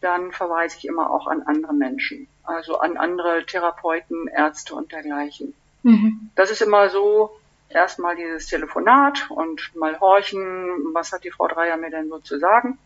Dann 0.00 0.32
verweise 0.32 0.76
ich 0.78 0.84
immer 0.84 1.10
auch 1.10 1.26
an 1.26 1.42
andere 1.42 1.72
Menschen, 1.72 2.28
also 2.42 2.78
an 2.78 2.96
andere 2.96 3.46
Therapeuten, 3.46 4.26
Ärzte 4.26 4.74
und 4.74 4.92
dergleichen. 4.92 5.54
Mhm. 5.82 6.30
Das 6.34 6.50
ist 6.50 6.60
immer 6.60 6.90
so, 6.90 7.30
erstmal 7.68 8.16
dieses 8.16 8.46
Telefonat 8.46 9.30
und 9.30 9.74
mal 9.74 9.98
horchen, 10.00 10.92
was 10.92 11.12
hat 11.12 11.24
die 11.24 11.30
Frau 11.30 11.48
Dreier 11.48 11.76
mir 11.76 11.90
denn 11.90 12.08
so 12.08 12.18
zu 12.18 12.38
sagen? 12.38 12.78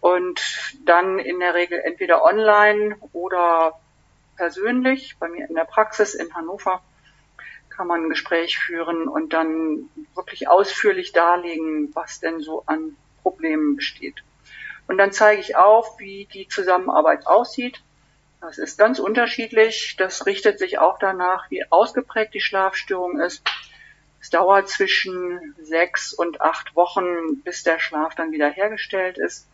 Und 0.00 0.40
dann 0.84 1.18
in 1.18 1.40
der 1.40 1.54
Regel 1.54 1.80
entweder 1.80 2.24
online 2.24 2.96
oder 3.12 3.78
persönlich, 4.36 5.16
bei 5.18 5.28
mir 5.28 5.48
in 5.48 5.54
der 5.54 5.64
Praxis 5.64 6.14
in 6.14 6.34
Hannover, 6.34 6.82
kann 7.76 7.86
man 7.86 8.04
ein 8.04 8.10
Gespräch 8.10 8.58
führen 8.58 9.08
und 9.08 9.32
dann 9.32 9.88
wirklich 10.14 10.48
ausführlich 10.48 11.12
darlegen, 11.12 11.94
was 11.94 12.20
denn 12.20 12.40
so 12.40 12.62
an 12.66 12.96
Problemen 13.22 13.76
besteht. 13.76 14.22
Und 14.86 14.98
dann 14.98 15.12
zeige 15.12 15.40
ich 15.40 15.56
auf, 15.56 15.98
wie 15.98 16.26
die 16.32 16.48
Zusammenarbeit 16.48 17.26
aussieht. 17.26 17.82
Das 18.40 18.58
ist 18.58 18.78
ganz 18.78 18.98
unterschiedlich. 18.98 19.96
Das 19.98 20.26
richtet 20.26 20.58
sich 20.58 20.78
auch 20.78 20.98
danach, 20.98 21.50
wie 21.50 21.64
ausgeprägt 21.70 22.34
die 22.34 22.40
Schlafstörung 22.40 23.18
ist. 23.18 23.42
Es 24.20 24.30
dauert 24.30 24.68
zwischen 24.68 25.54
sechs 25.60 26.12
und 26.12 26.40
acht 26.40 26.76
Wochen, 26.76 27.42
bis 27.42 27.62
der 27.62 27.78
Schlaf 27.78 28.14
dann 28.14 28.32
wieder 28.32 28.48
hergestellt 28.48 29.18
ist. 29.18 29.48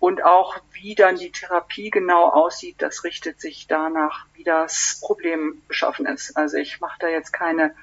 Und 0.00 0.24
auch 0.24 0.56
wie 0.72 0.94
dann 0.94 1.16
die 1.16 1.32
Therapie 1.32 1.90
genau 1.90 2.28
aussieht, 2.28 2.76
das 2.78 3.02
richtet 3.02 3.40
sich 3.40 3.66
danach, 3.66 4.26
wie 4.34 4.44
das 4.44 5.00
Problem 5.02 5.60
beschaffen 5.66 6.06
ist. 6.06 6.36
Also 6.36 6.56
ich 6.56 6.80
mache 6.80 6.98
da 7.00 7.08
jetzt 7.08 7.32
keine 7.32 7.74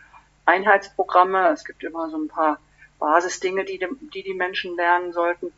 Einheitsprogramme. 0.46 1.50
Es 1.50 1.66
gibt 1.66 1.84
immer 1.84 2.10
so 2.10 2.18
ein 2.18 2.30
paar 2.30 2.60
Basisdinge, 3.00 3.66
die 3.66 3.80
die, 4.14 4.24
die 4.24 4.34
Menschen 4.34 4.76
lernen 4.76 5.12
sollten. 5.12 5.52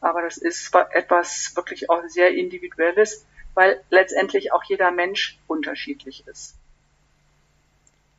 Aber 0.00 0.20
das 0.20 0.36
ist 0.36 0.74
etwas 0.92 1.56
wirklich 1.56 1.88
auch 1.88 2.02
sehr 2.08 2.34
Individuelles, 2.34 3.24
weil 3.54 3.80
letztendlich 3.88 4.52
auch 4.52 4.64
jeder 4.64 4.90
Mensch 4.90 5.38
unterschiedlich 5.46 6.26
ist. 6.26 6.56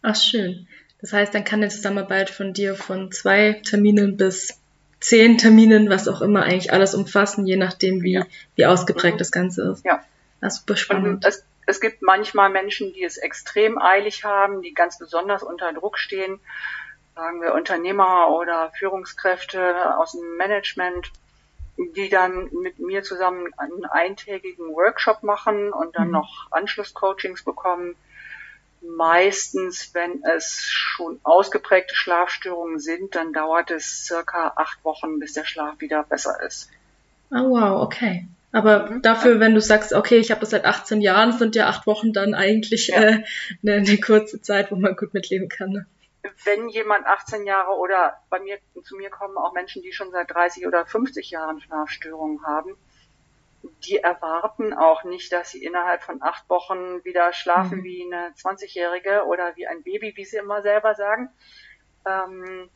Ach 0.02 0.16
schön. 0.16 0.68
Das 1.02 1.14
heißt, 1.14 1.36
dann 1.36 1.44
kann 1.44 1.60
eine 1.60 1.70
Zusammenarbeit 1.70 2.32
von 2.32 2.54
dir 2.54 2.76
von 2.76 3.12
zwei 3.12 3.62
Terminen 3.64 4.18
bis 4.18 4.60
zehn 5.00 5.38
Terminen, 5.38 5.90
was 5.90 6.08
auch 6.08 6.22
immer, 6.22 6.44
eigentlich 6.44 6.74
alles 6.74 6.96
umfassen, 6.96 7.46
je 7.46 7.58
nachdem, 7.58 8.02
wie, 8.04 8.14
ja. 8.14 8.26
wie 8.56 8.66
ausgeprägt 8.66 9.16
mhm. 9.16 9.20
das 9.20 9.32
Ganze 9.32 9.72
ist. 9.72 9.86
Ja. 9.86 10.04
Das 10.42 10.56
ist 10.56 10.60
super 10.62 10.78
spannend. 10.78 11.26
Es, 11.26 11.46
es, 11.66 11.80
gibt 11.80 12.02
manchmal 12.02 12.50
Menschen, 12.50 12.94
die 12.94 13.04
es 13.04 13.18
extrem 13.18 13.78
eilig 13.78 14.24
haben, 14.24 14.62
die 14.62 14.74
ganz 14.74 14.98
besonders 14.98 15.44
unter 15.44 15.74
Druck 15.74 15.98
stehen, 15.98 16.40
sagen 17.16 17.42
wir 17.42 17.54
Unternehmer 17.54 18.30
oder 18.30 18.72
Führungskräfte 18.78 19.98
aus 19.98 20.12
dem 20.12 20.38
Management, 20.38 21.12
die 21.78 22.10
dann 22.10 22.50
mit 22.52 22.80
mir 22.80 23.04
zusammen 23.04 23.48
einen 23.58 23.86
eintägigen 23.86 24.68
Workshop 24.74 25.24
machen 25.24 25.74
und 25.74 25.96
dann 25.96 26.08
mhm. 26.08 26.14
noch 26.14 26.48
Anschlusscoachings 26.52 27.44
bekommen 27.44 27.96
meistens, 28.88 29.94
wenn 29.94 30.24
es 30.24 30.66
schon 30.70 31.20
ausgeprägte 31.24 31.96
Schlafstörungen 31.96 32.80
sind, 32.80 33.16
dann 33.16 33.34
dauert 33.34 33.72
es 33.72 34.06
circa 34.06 34.54
acht 34.56 34.84
Wochen, 34.84 35.20
bis 35.20 35.34
der 35.34 35.46
Schlaf 35.46 35.80
wieder 35.80 36.04
besser 36.04 36.42
ist. 36.42 36.70
Oh 37.32 37.50
wow, 37.50 37.82
okay. 37.82 38.28
Aber 38.52 38.90
mhm. 38.90 39.02
dafür, 39.02 39.40
wenn 39.42 39.54
du 39.54 39.60
sagst, 39.60 39.94
okay, 39.94 40.18
ich 40.18 40.32
habe 40.32 40.40
das 40.40 40.52
seit 40.52 40.64
18 40.64 41.02
Jahren, 41.02 41.34
sind 41.34 41.56
ja 41.56 41.68
acht 41.68 41.86
Wochen 41.88 42.14
dann 42.14 42.34
eigentlich 42.34 42.88
ja. 42.88 43.02
äh, 43.02 43.24
eine, 43.64 43.74
eine, 43.74 43.98
kurze 43.98 44.42
Zeit, 44.42 44.72
wo 44.72 44.76
man 44.76 44.96
gut 44.96 45.14
mitleben 45.14 45.50
kann. 45.50 45.72
Ne? 45.72 45.86
Wenn 46.46 46.70
jemand 46.70 47.06
18 47.06 47.46
Jahre 47.46 47.72
oder 47.72 48.18
bei 48.30 48.40
mir 48.40 48.58
zu 48.84 48.96
mir 48.96 49.10
kommen 49.10 49.38
auch 49.38 49.54
Menschen, 49.54 49.82
die 49.82 49.92
schon 49.92 50.12
seit 50.12 50.32
30 50.32 50.66
oder 50.68 50.86
50 50.86 51.32
Jahren 51.32 51.60
Schlafstörungen 51.60 52.46
haben, 52.46 52.78
die 53.86 53.98
erwarten 53.98 54.74
auch 54.74 55.04
nicht, 55.04 55.32
dass 55.32 55.52
sie 55.52 55.64
innerhalb 55.64 56.04
von 56.04 56.22
acht 56.22 56.50
Wochen 56.50 57.04
wieder 57.04 57.34
schlafen 57.34 57.80
mhm. 57.80 57.84
wie 57.84 58.04
eine 58.06 58.34
20-Jährige 58.36 59.26
oder 59.26 59.56
wie 59.56 59.68
ein 59.68 59.84
Baby, 59.84 60.14
wie 60.16 60.26
sie 60.26 60.38
immer 60.38 60.62
selber 60.62 60.96
sagen. 60.96 61.30
Ähm, 62.06 62.70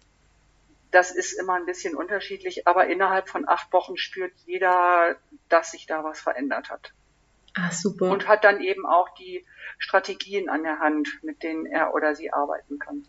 das 0.92 1.12
ist 1.12 1.34
immer 1.34 1.54
ein 1.56 1.66
bisschen 1.66 1.96
unterschiedlich, 1.96 2.68
aber 2.68 2.88
innerhalb 2.88 3.30
von 3.30 3.48
acht 3.48 3.72
Wochen 3.74 3.98
spürt 3.98 4.34
jeder, 4.46 5.16
dass 5.48 5.72
sich 5.72 5.86
da 5.86 6.04
was 6.04 6.20
verändert 6.20 6.70
hat. 6.70 6.94
Ah, 7.56 7.72
super. 7.72 8.10
Und 8.10 8.28
hat 8.28 8.44
dann 8.44 8.62
eben 8.62 8.86
auch 8.86 9.10
die 9.16 9.46
Strategien 9.78 10.50
an 10.50 10.64
der 10.64 10.80
Hand, 10.80 11.08
mit 11.24 11.44
denen 11.44 11.66
er 11.66 11.94
oder 11.94 12.16
sie 12.16 12.32
arbeiten 12.32 12.80
kann. 12.80 13.06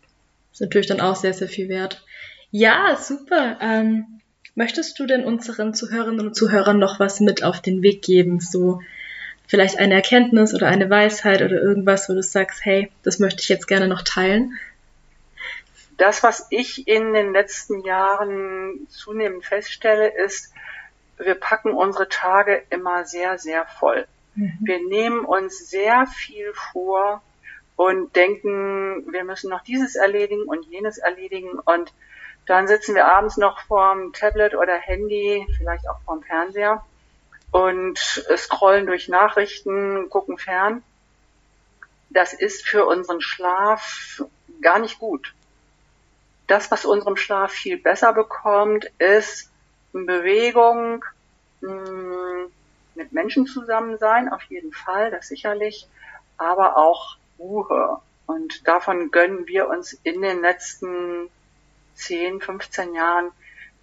Das 0.49 0.59
ist 0.59 0.61
natürlich 0.61 0.87
dann 0.87 1.01
auch 1.01 1.15
sehr, 1.15 1.33
sehr 1.33 1.47
viel 1.47 1.69
wert. 1.69 2.05
Ja, 2.49 2.95
super. 2.97 3.57
Ähm, 3.61 4.20
möchtest 4.55 4.99
du 4.99 5.05
denn 5.05 5.23
unseren 5.23 5.73
Zuhörerinnen 5.73 6.27
und 6.27 6.35
Zuhörern 6.35 6.79
noch 6.79 6.99
was 6.99 7.19
mit 7.19 7.43
auf 7.43 7.61
den 7.61 7.81
Weg 7.81 8.01
geben? 8.01 8.39
So 8.39 8.81
vielleicht 9.47 9.79
eine 9.79 9.95
Erkenntnis 9.95 10.53
oder 10.53 10.67
eine 10.67 10.89
Weisheit 10.89 11.41
oder 11.41 11.61
irgendwas, 11.61 12.09
wo 12.09 12.13
du 12.13 12.23
sagst, 12.23 12.63
hey, 12.63 12.91
das 13.03 13.19
möchte 13.19 13.41
ich 13.41 13.49
jetzt 13.49 13.67
gerne 13.67 13.87
noch 13.87 14.01
teilen? 14.01 14.57
Das, 15.97 16.23
was 16.23 16.47
ich 16.49 16.87
in 16.87 17.13
den 17.13 17.33
letzten 17.33 17.81
Jahren 17.81 18.87
zunehmend 18.89 19.45
feststelle, 19.45 20.07
ist, 20.07 20.53
wir 21.17 21.35
packen 21.35 21.73
unsere 21.73 22.09
Tage 22.09 22.63
immer 22.69 23.05
sehr, 23.05 23.37
sehr 23.37 23.65
voll. 23.65 24.07
Mhm. 24.35 24.57
Wir 24.61 24.87
nehmen 24.87 25.25
uns 25.25 25.69
sehr 25.69 26.07
viel 26.07 26.53
vor 26.71 27.21
und 27.75 28.15
denken, 28.15 29.11
wir 29.11 29.23
müssen 29.23 29.49
noch 29.49 29.63
dieses 29.63 29.95
erledigen 29.95 30.43
und 30.43 30.65
jenes 30.67 30.97
erledigen 30.97 31.59
und 31.59 31.93
dann 32.45 32.67
sitzen 32.67 32.95
wir 32.95 33.05
abends 33.05 33.37
noch 33.37 33.59
vorm 33.61 34.13
Tablet 34.13 34.55
oder 34.55 34.75
Handy, 34.77 35.47
vielleicht 35.57 35.87
auch 35.87 36.01
vorm 36.05 36.23
Fernseher 36.23 36.83
und 37.51 37.97
scrollen 38.35 38.87
durch 38.87 39.09
Nachrichten, 39.09 40.09
gucken 40.09 40.37
fern. 40.37 40.83
Das 42.09 42.33
ist 42.33 42.67
für 42.67 42.85
unseren 42.85 43.21
Schlaf 43.21 44.23
gar 44.61 44.79
nicht 44.79 44.99
gut. 44.99 45.33
Das, 46.47 46.71
was 46.71 46.85
unserem 46.85 47.15
Schlaf 47.15 47.51
viel 47.51 47.77
besser 47.77 48.13
bekommt, 48.13 48.91
ist 48.97 49.49
Bewegung, 49.93 51.05
mm, 51.61 52.45
mit 52.95 53.11
Menschen 53.11 53.45
zusammen 53.47 53.97
sein, 53.97 54.29
auf 54.29 54.43
jeden 54.43 54.73
Fall, 54.73 55.11
das 55.11 55.27
sicherlich, 55.27 55.87
aber 56.37 56.77
auch 56.77 57.17
Ruhe. 57.39 57.99
Und 58.25 58.67
davon 58.67 59.11
gönnen 59.11 59.47
wir 59.47 59.67
uns 59.67 59.93
in 60.03 60.21
den 60.21 60.41
letzten 60.41 61.29
10, 61.95 62.41
15 62.41 62.93
Jahren 62.95 63.31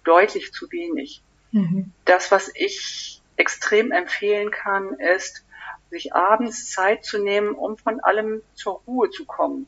deutlich 0.03 0.51
zu 0.51 0.71
wenig. 0.71 1.21
Mhm. 1.51 1.91
Das, 2.05 2.31
was 2.31 2.51
ich 2.53 3.21
extrem 3.37 3.91
empfehlen 3.91 4.51
kann, 4.51 4.93
ist, 4.93 5.45
sich 5.89 6.13
abends 6.13 6.69
Zeit 6.69 7.03
zu 7.03 7.17
nehmen, 7.17 7.51
um 7.51 7.77
von 7.77 7.99
allem 8.01 8.41
zur 8.53 8.81
Ruhe 8.85 9.09
zu 9.09 9.25
kommen 9.25 9.67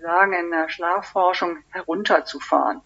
sagen 0.00 0.32
in 0.32 0.50
der 0.50 0.68
Schlafforschung, 0.68 1.58
herunterzufahren. 1.70 2.80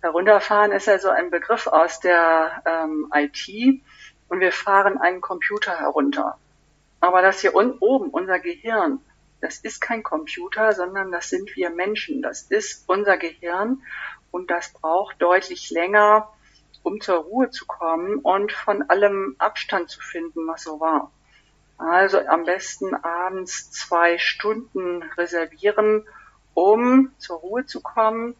Herunterfahren 0.00 0.72
ist 0.72 0.86
ja 0.86 0.98
so 0.98 1.08
ein 1.08 1.30
Begriff 1.30 1.66
aus 1.66 2.00
der 2.00 2.62
ähm, 2.64 3.12
IT 3.14 3.82
und 4.28 4.40
wir 4.40 4.52
fahren 4.52 4.98
einen 4.98 5.20
Computer 5.20 5.78
herunter. 5.78 6.38
Aber 7.00 7.22
das 7.22 7.40
hier 7.40 7.54
un 7.54 7.72
oben, 7.80 8.10
unser 8.10 8.38
Gehirn, 8.38 9.00
das 9.46 9.58
ist 9.58 9.80
kein 9.80 10.02
Computer, 10.02 10.72
sondern 10.72 11.12
das 11.12 11.30
sind 11.30 11.54
wir 11.54 11.70
Menschen. 11.70 12.20
Das 12.20 12.42
ist 12.42 12.88
unser 12.88 13.16
Gehirn 13.16 13.80
und 14.32 14.50
das 14.50 14.72
braucht 14.72 15.22
deutlich 15.22 15.70
länger, 15.70 16.28
um 16.82 17.00
zur 17.00 17.18
Ruhe 17.18 17.50
zu 17.50 17.64
kommen 17.64 18.18
und 18.18 18.50
von 18.50 18.82
allem 18.90 19.36
Abstand 19.38 19.88
zu 19.88 20.00
finden, 20.00 20.48
was 20.48 20.64
so 20.64 20.80
war. 20.80 21.12
Also 21.78 22.18
am 22.18 22.44
besten 22.44 22.92
abends 22.96 23.70
zwei 23.70 24.18
Stunden 24.18 25.04
reservieren 25.16 26.04
um 26.54 27.12
zur 27.18 27.36
Ruhe 27.36 27.66
zu 27.66 27.82
kommen, 27.82 28.34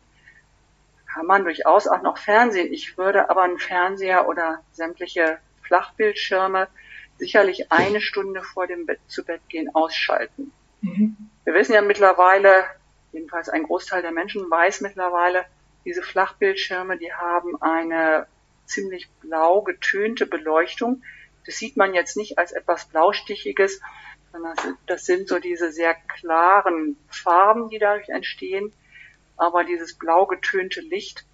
kann 1.06 1.26
man 1.26 1.44
durchaus 1.44 1.86
auch 1.86 2.02
noch 2.02 2.18
Fernsehen. 2.18 2.72
Ich 2.72 2.98
würde 2.98 3.30
aber 3.30 3.42
einen 3.42 3.58
Fernseher 3.58 4.26
oder 4.26 4.62
sämtliche 4.72 5.38
Flachbildschirme 5.62 6.66
sicherlich 7.18 7.70
eine 7.70 8.00
Stunde 8.00 8.42
vor 8.42 8.66
dem 8.66 8.86
Bett 8.86 9.00
zu 9.06 9.22
Bett 9.22 9.42
gehen 9.48 9.72
ausschalten. 9.74 10.50
Wir 11.44 11.54
wissen 11.54 11.72
ja 11.72 11.82
mittlerweile, 11.82 12.64
jedenfalls 13.12 13.48
ein 13.48 13.64
Großteil 13.64 14.02
der 14.02 14.12
Menschen 14.12 14.50
weiß 14.50 14.80
mittlerweile, 14.80 15.46
diese 15.84 16.02
Flachbildschirme, 16.02 16.98
die 16.98 17.12
haben 17.12 17.60
eine 17.62 18.26
ziemlich 18.66 19.08
blau 19.20 19.62
getönte 19.62 20.26
Beleuchtung. 20.26 21.02
Das 21.44 21.56
sieht 21.56 21.76
man 21.76 21.94
jetzt 21.94 22.16
nicht 22.16 22.38
als 22.38 22.52
etwas 22.52 22.86
Blaustichiges, 22.86 23.80
sondern 24.32 24.56
das 24.86 25.06
sind 25.06 25.28
so 25.28 25.38
diese 25.38 25.70
sehr 25.70 25.94
klaren 25.94 26.96
Farben, 27.08 27.68
die 27.68 27.78
dadurch 27.78 28.08
entstehen. 28.08 28.72
Aber 29.36 29.64
dieses 29.64 29.94
blau 29.94 30.26
getönte 30.26 30.80
Licht 30.80 31.24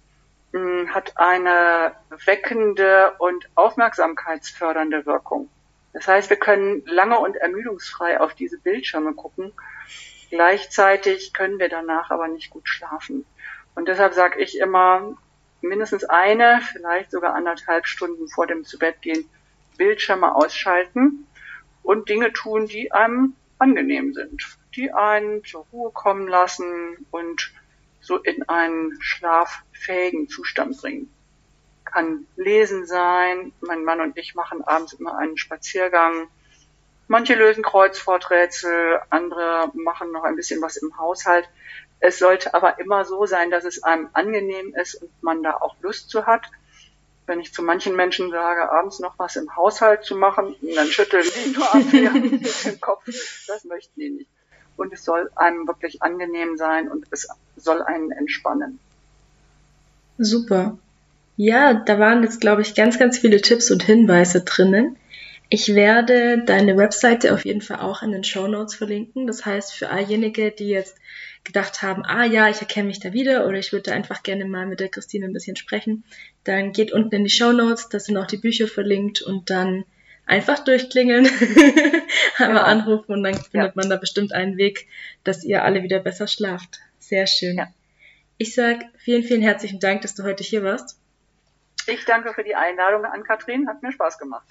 mh, 0.51 0.59
hm, 0.59 0.93
hat 0.93 1.17
eine 1.17 1.95
weckende 2.25 3.15
und 3.17 3.49
aufmerksamkeitsfördernde 3.55 5.05
Wirkung. 5.05 5.49
Das 5.93 6.07
heißt, 6.07 6.29
wir 6.29 6.37
können 6.37 6.83
lange 6.85 7.19
und 7.19 7.37
ermüdungsfrei 7.37 8.19
auf 8.19 8.33
diese 8.33 8.57
Bildschirme 8.57 9.13
gucken. 9.13 9.53
Gleichzeitig 10.29 11.33
können 11.33 11.59
wir 11.59 11.69
danach 11.69 12.09
aber 12.09 12.27
nicht 12.27 12.49
gut 12.49 12.67
schlafen. 12.67 13.25
Und 13.75 13.87
deshalb 13.87 14.13
sage 14.13 14.41
ich 14.41 14.57
immer, 14.57 15.15
mindestens 15.61 16.03
eine, 16.03 16.61
vielleicht 16.61 17.11
sogar 17.11 17.35
anderthalb 17.35 17.87
Stunden 17.87 18.27
vor 18.27 18.47
dem 18.47 18.65
Zubettgehen 18.65 19.29
Bildschirme 19.77 20.35
ausschalten 20.35 21.27
und 21.81 22.09
Dinge 22.09 22.33
tun, 22.33 22.67
die 22.67 22.91
einem 22.91 23.35
angenehm 23.57 24.13
sind, 24.13 24.57
die 24.75 24.91
einen 24.91 25.43
zur 25.45 25.65
Ruhe 25.71 25.91
kommen 25.91 26.27
lassen 26.27 27.05
und 27.11 27.53
so 28.01 28.17
in 28.17 28.47
einen 28.49 28.97
schlaffähigen 29.01 30.27
Zustand 30.27 30.77
bringen. 30.79 31.13
Kann 31.93 32.27
Lesen 32.35 32.85
sein. 32.85 33.53
Mein 33.61 33.83
Mann 33.83 34.01
und 34.01 34.17
ich 34.17 34.35
machen 34.35 34.63
abends 34.63 34.93
immer 34.93 35.17
einen 35.17 35.37
Spaziergang. 35.37 36.27
Manche 37.07 37.35
lösen 37.35 37.63
Kreuzworträtsel, 37.63 38.99
andere 39.09 39.71
machen 39.73 40.11
noch 40.11 40.23
ein 40.23 40.35
bisschen 40.35 40.61
was 40.61 40.77
im 40.77 40.97
Haushalt. 40.97 41.47
Es 41.99 42.17
sollte 42.17 42.53
aber 42.53 42.79
immer 42.79 43.05
so 43.05 43.25
sein, 43.25 43.51
dass 43.51 43.65
es 43.65 43.83
einem 43.83 44.09
angenehm 44.13 44.73
ist 44.75 44.95
und 44.95 45.11
man 45.21 45.43
da 45.43 45.57
auch 45.57 45.75
Lust 45.81 46.09
zu 46.09 46.25
hat 46.25 46.49
wenn 47.25 47.39
ich 47.39 47.53
zu 47.53 47.61
manchen 47.61 47.95
Menschen 47.95 48.31
sage, 48.31 48.69
abends 48.71 48.99
noch 48.99 49.17
was 49.17 49.35
im 49.35 49.55
Haushalt 49.55 50.03
zu 50.03 50.15
machen, 50.15 50.55
dann 50.75 50.87
schütteln 50.87 51.23
die 51.23 51.51
nur 51.51 51.73
ab 51.73 51.81
dem 51.91 52.81
Kopf. 52.81 53.05
Das 53.47 53.63
möchten 53.63 53.99
die 53.99 54.09
nicht. 54.09 54.29
Und 54.75 54.91
es 54.91 55.05
soll 55.05 55.31
einem 55.35 55.67
wirklich 55.67 56.01
angenehm 56.01 56.57
sein 56.57 56.89
und 56.89 57.05
es 57.11 57.27
soll 57.55 57.81
einen 57.81 58.11
entspannen. 58.11 58.79
Super. 60.17 60.77
Ja, 61.35 61.73
da 61.73 61.99
waren 61.99 62.23
jetzt, 62.23 62.41
glaube 62.41 62.61
ich, 62.61 62.75
ganz, 62.75 62.99
ganz 62.99 63.17
viele 63.17 63.41
Tipps 63.41 63.71
und 63.71 63.83
Hinweise 63.83 64.41
drinnen. 64.41 64.97
Ich 65.49 65.75
werde 65.75 66.43
deine 66.45 66.77
Webseite 66.77 67.33
auf 67.33 67.45
jeden 67.45 67.61
Fall 67.61 67.79
auch 67.79 68.01
in 68.01 68.11
den 68.11 68.23
Show 68.23 68.47
Notes 68.47 68.75
verlinken. 68.75 69.27
Das 69.27 69.45
heißt, 69.45 69.73
für 69.73 69.89
alljenige, 69.89 70.51
die 70.51 70.69
jetzt 70.69 70.97
gedacht 71.43 71.81
haben, 71.81 72.03
ah 72.05 72.25
ja, 72.25 72.49
ich 72.49 72.61
erkenne 72.61 72.87
mich 72.87 72.99
da 72.99 73.13
wieder 73.13 73.47
oder 73.47 73.57
ich 73.57 73.73
würde 73.73 73.91
einfach 73.91 74.23
gerne 74.23 74.45
mal 74.45 74.65
mit 74.65 74.79
der 74.79 74.89
Christine 74.89 75.25
ein 75.25 75.33
bisschen 75.33 75.55
sprechen, 75.55 76.03
dann 76.43 76.71
geht 76.71 76.91
unten 76.91 77.15
in 77.15 77.23
die 77.23 77.29
Show 77.29 77.51
Notes, 77.51 77.89
da 77.89 77.99
sind 77.99 78.17
auch 78.17 78.27
die 78.27 78.37
Bücher 78.37 78.67
verlinkt 78.67 79.21
und 79.21 79.49
dann 79.49 79.83
einfach 80.25 80.63
durchklingeln, 80.63 81.27
einmal 82.37 82.63
ja. 82.63 82.63
anrufen 82.63 83.11
und 83.11 83.23
dann 83.23 83.35
findet 83.35 83.53
ja. 83.53 83.71
man 83.75 83.89
da 83.89 83.97
bestimmt 83.97 84.33
einen 84.33 84.57
Weg, 84.57 84.87
dass 85.23 85.43
ihr 85.43 85.63
alle 85.63 85.83
wieder 85.83 85.99
besser 85.99 86.27
schlaft. 86.27 86.79
Sehr 86.99 87.27
schön. 87.27 87.57
Ja. 87.57 87.67
Ich 88.37 88.55
sag 88.55 88.85
vielen, 88.97 89.23
vielen 89.23 89.41
herzlichen 89.41 89.79
Dank, 89.79 90.01
dass 90.01 90.15
du 90.15 90.23
heute 90.23 90.43
hier 90.43 90.63
warst. 90.63 90.97
Ich 91.87 92.05
danke 92.05 92.33
für 92.33 92.43
die 92.43 92.55
Einladung 92.55 93.05
an 93.05 93.23
Katrin, 93.23 93.67
hat 93.67 93.83
mir 93.83 93.91
Spaß 93.91 94.17
gemacht. 94.17 94.47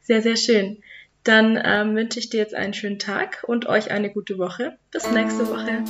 Sehr, 0.00 0.22
sehr 0.22 0.36
schön. 0.36 0.82
Dann 1.24 1.60
ähm, 1.62 1.94
wünsche 1.94 2.18
ich 2.18 2.30
dir 2.30 2.38
jetzt 2.38 2.54
einen 2.54 2.72
schönen 2.72 2.98
Tag 2.98 3.44
und 3.46 3.66
euch 3.66 3.90
eine 3.90 4.10
gute 4.10 4.38
Woche. 4.38 4.78
Bis 4.90 5.10
nächste 5.10 5.46
Woche. 5.48 5.84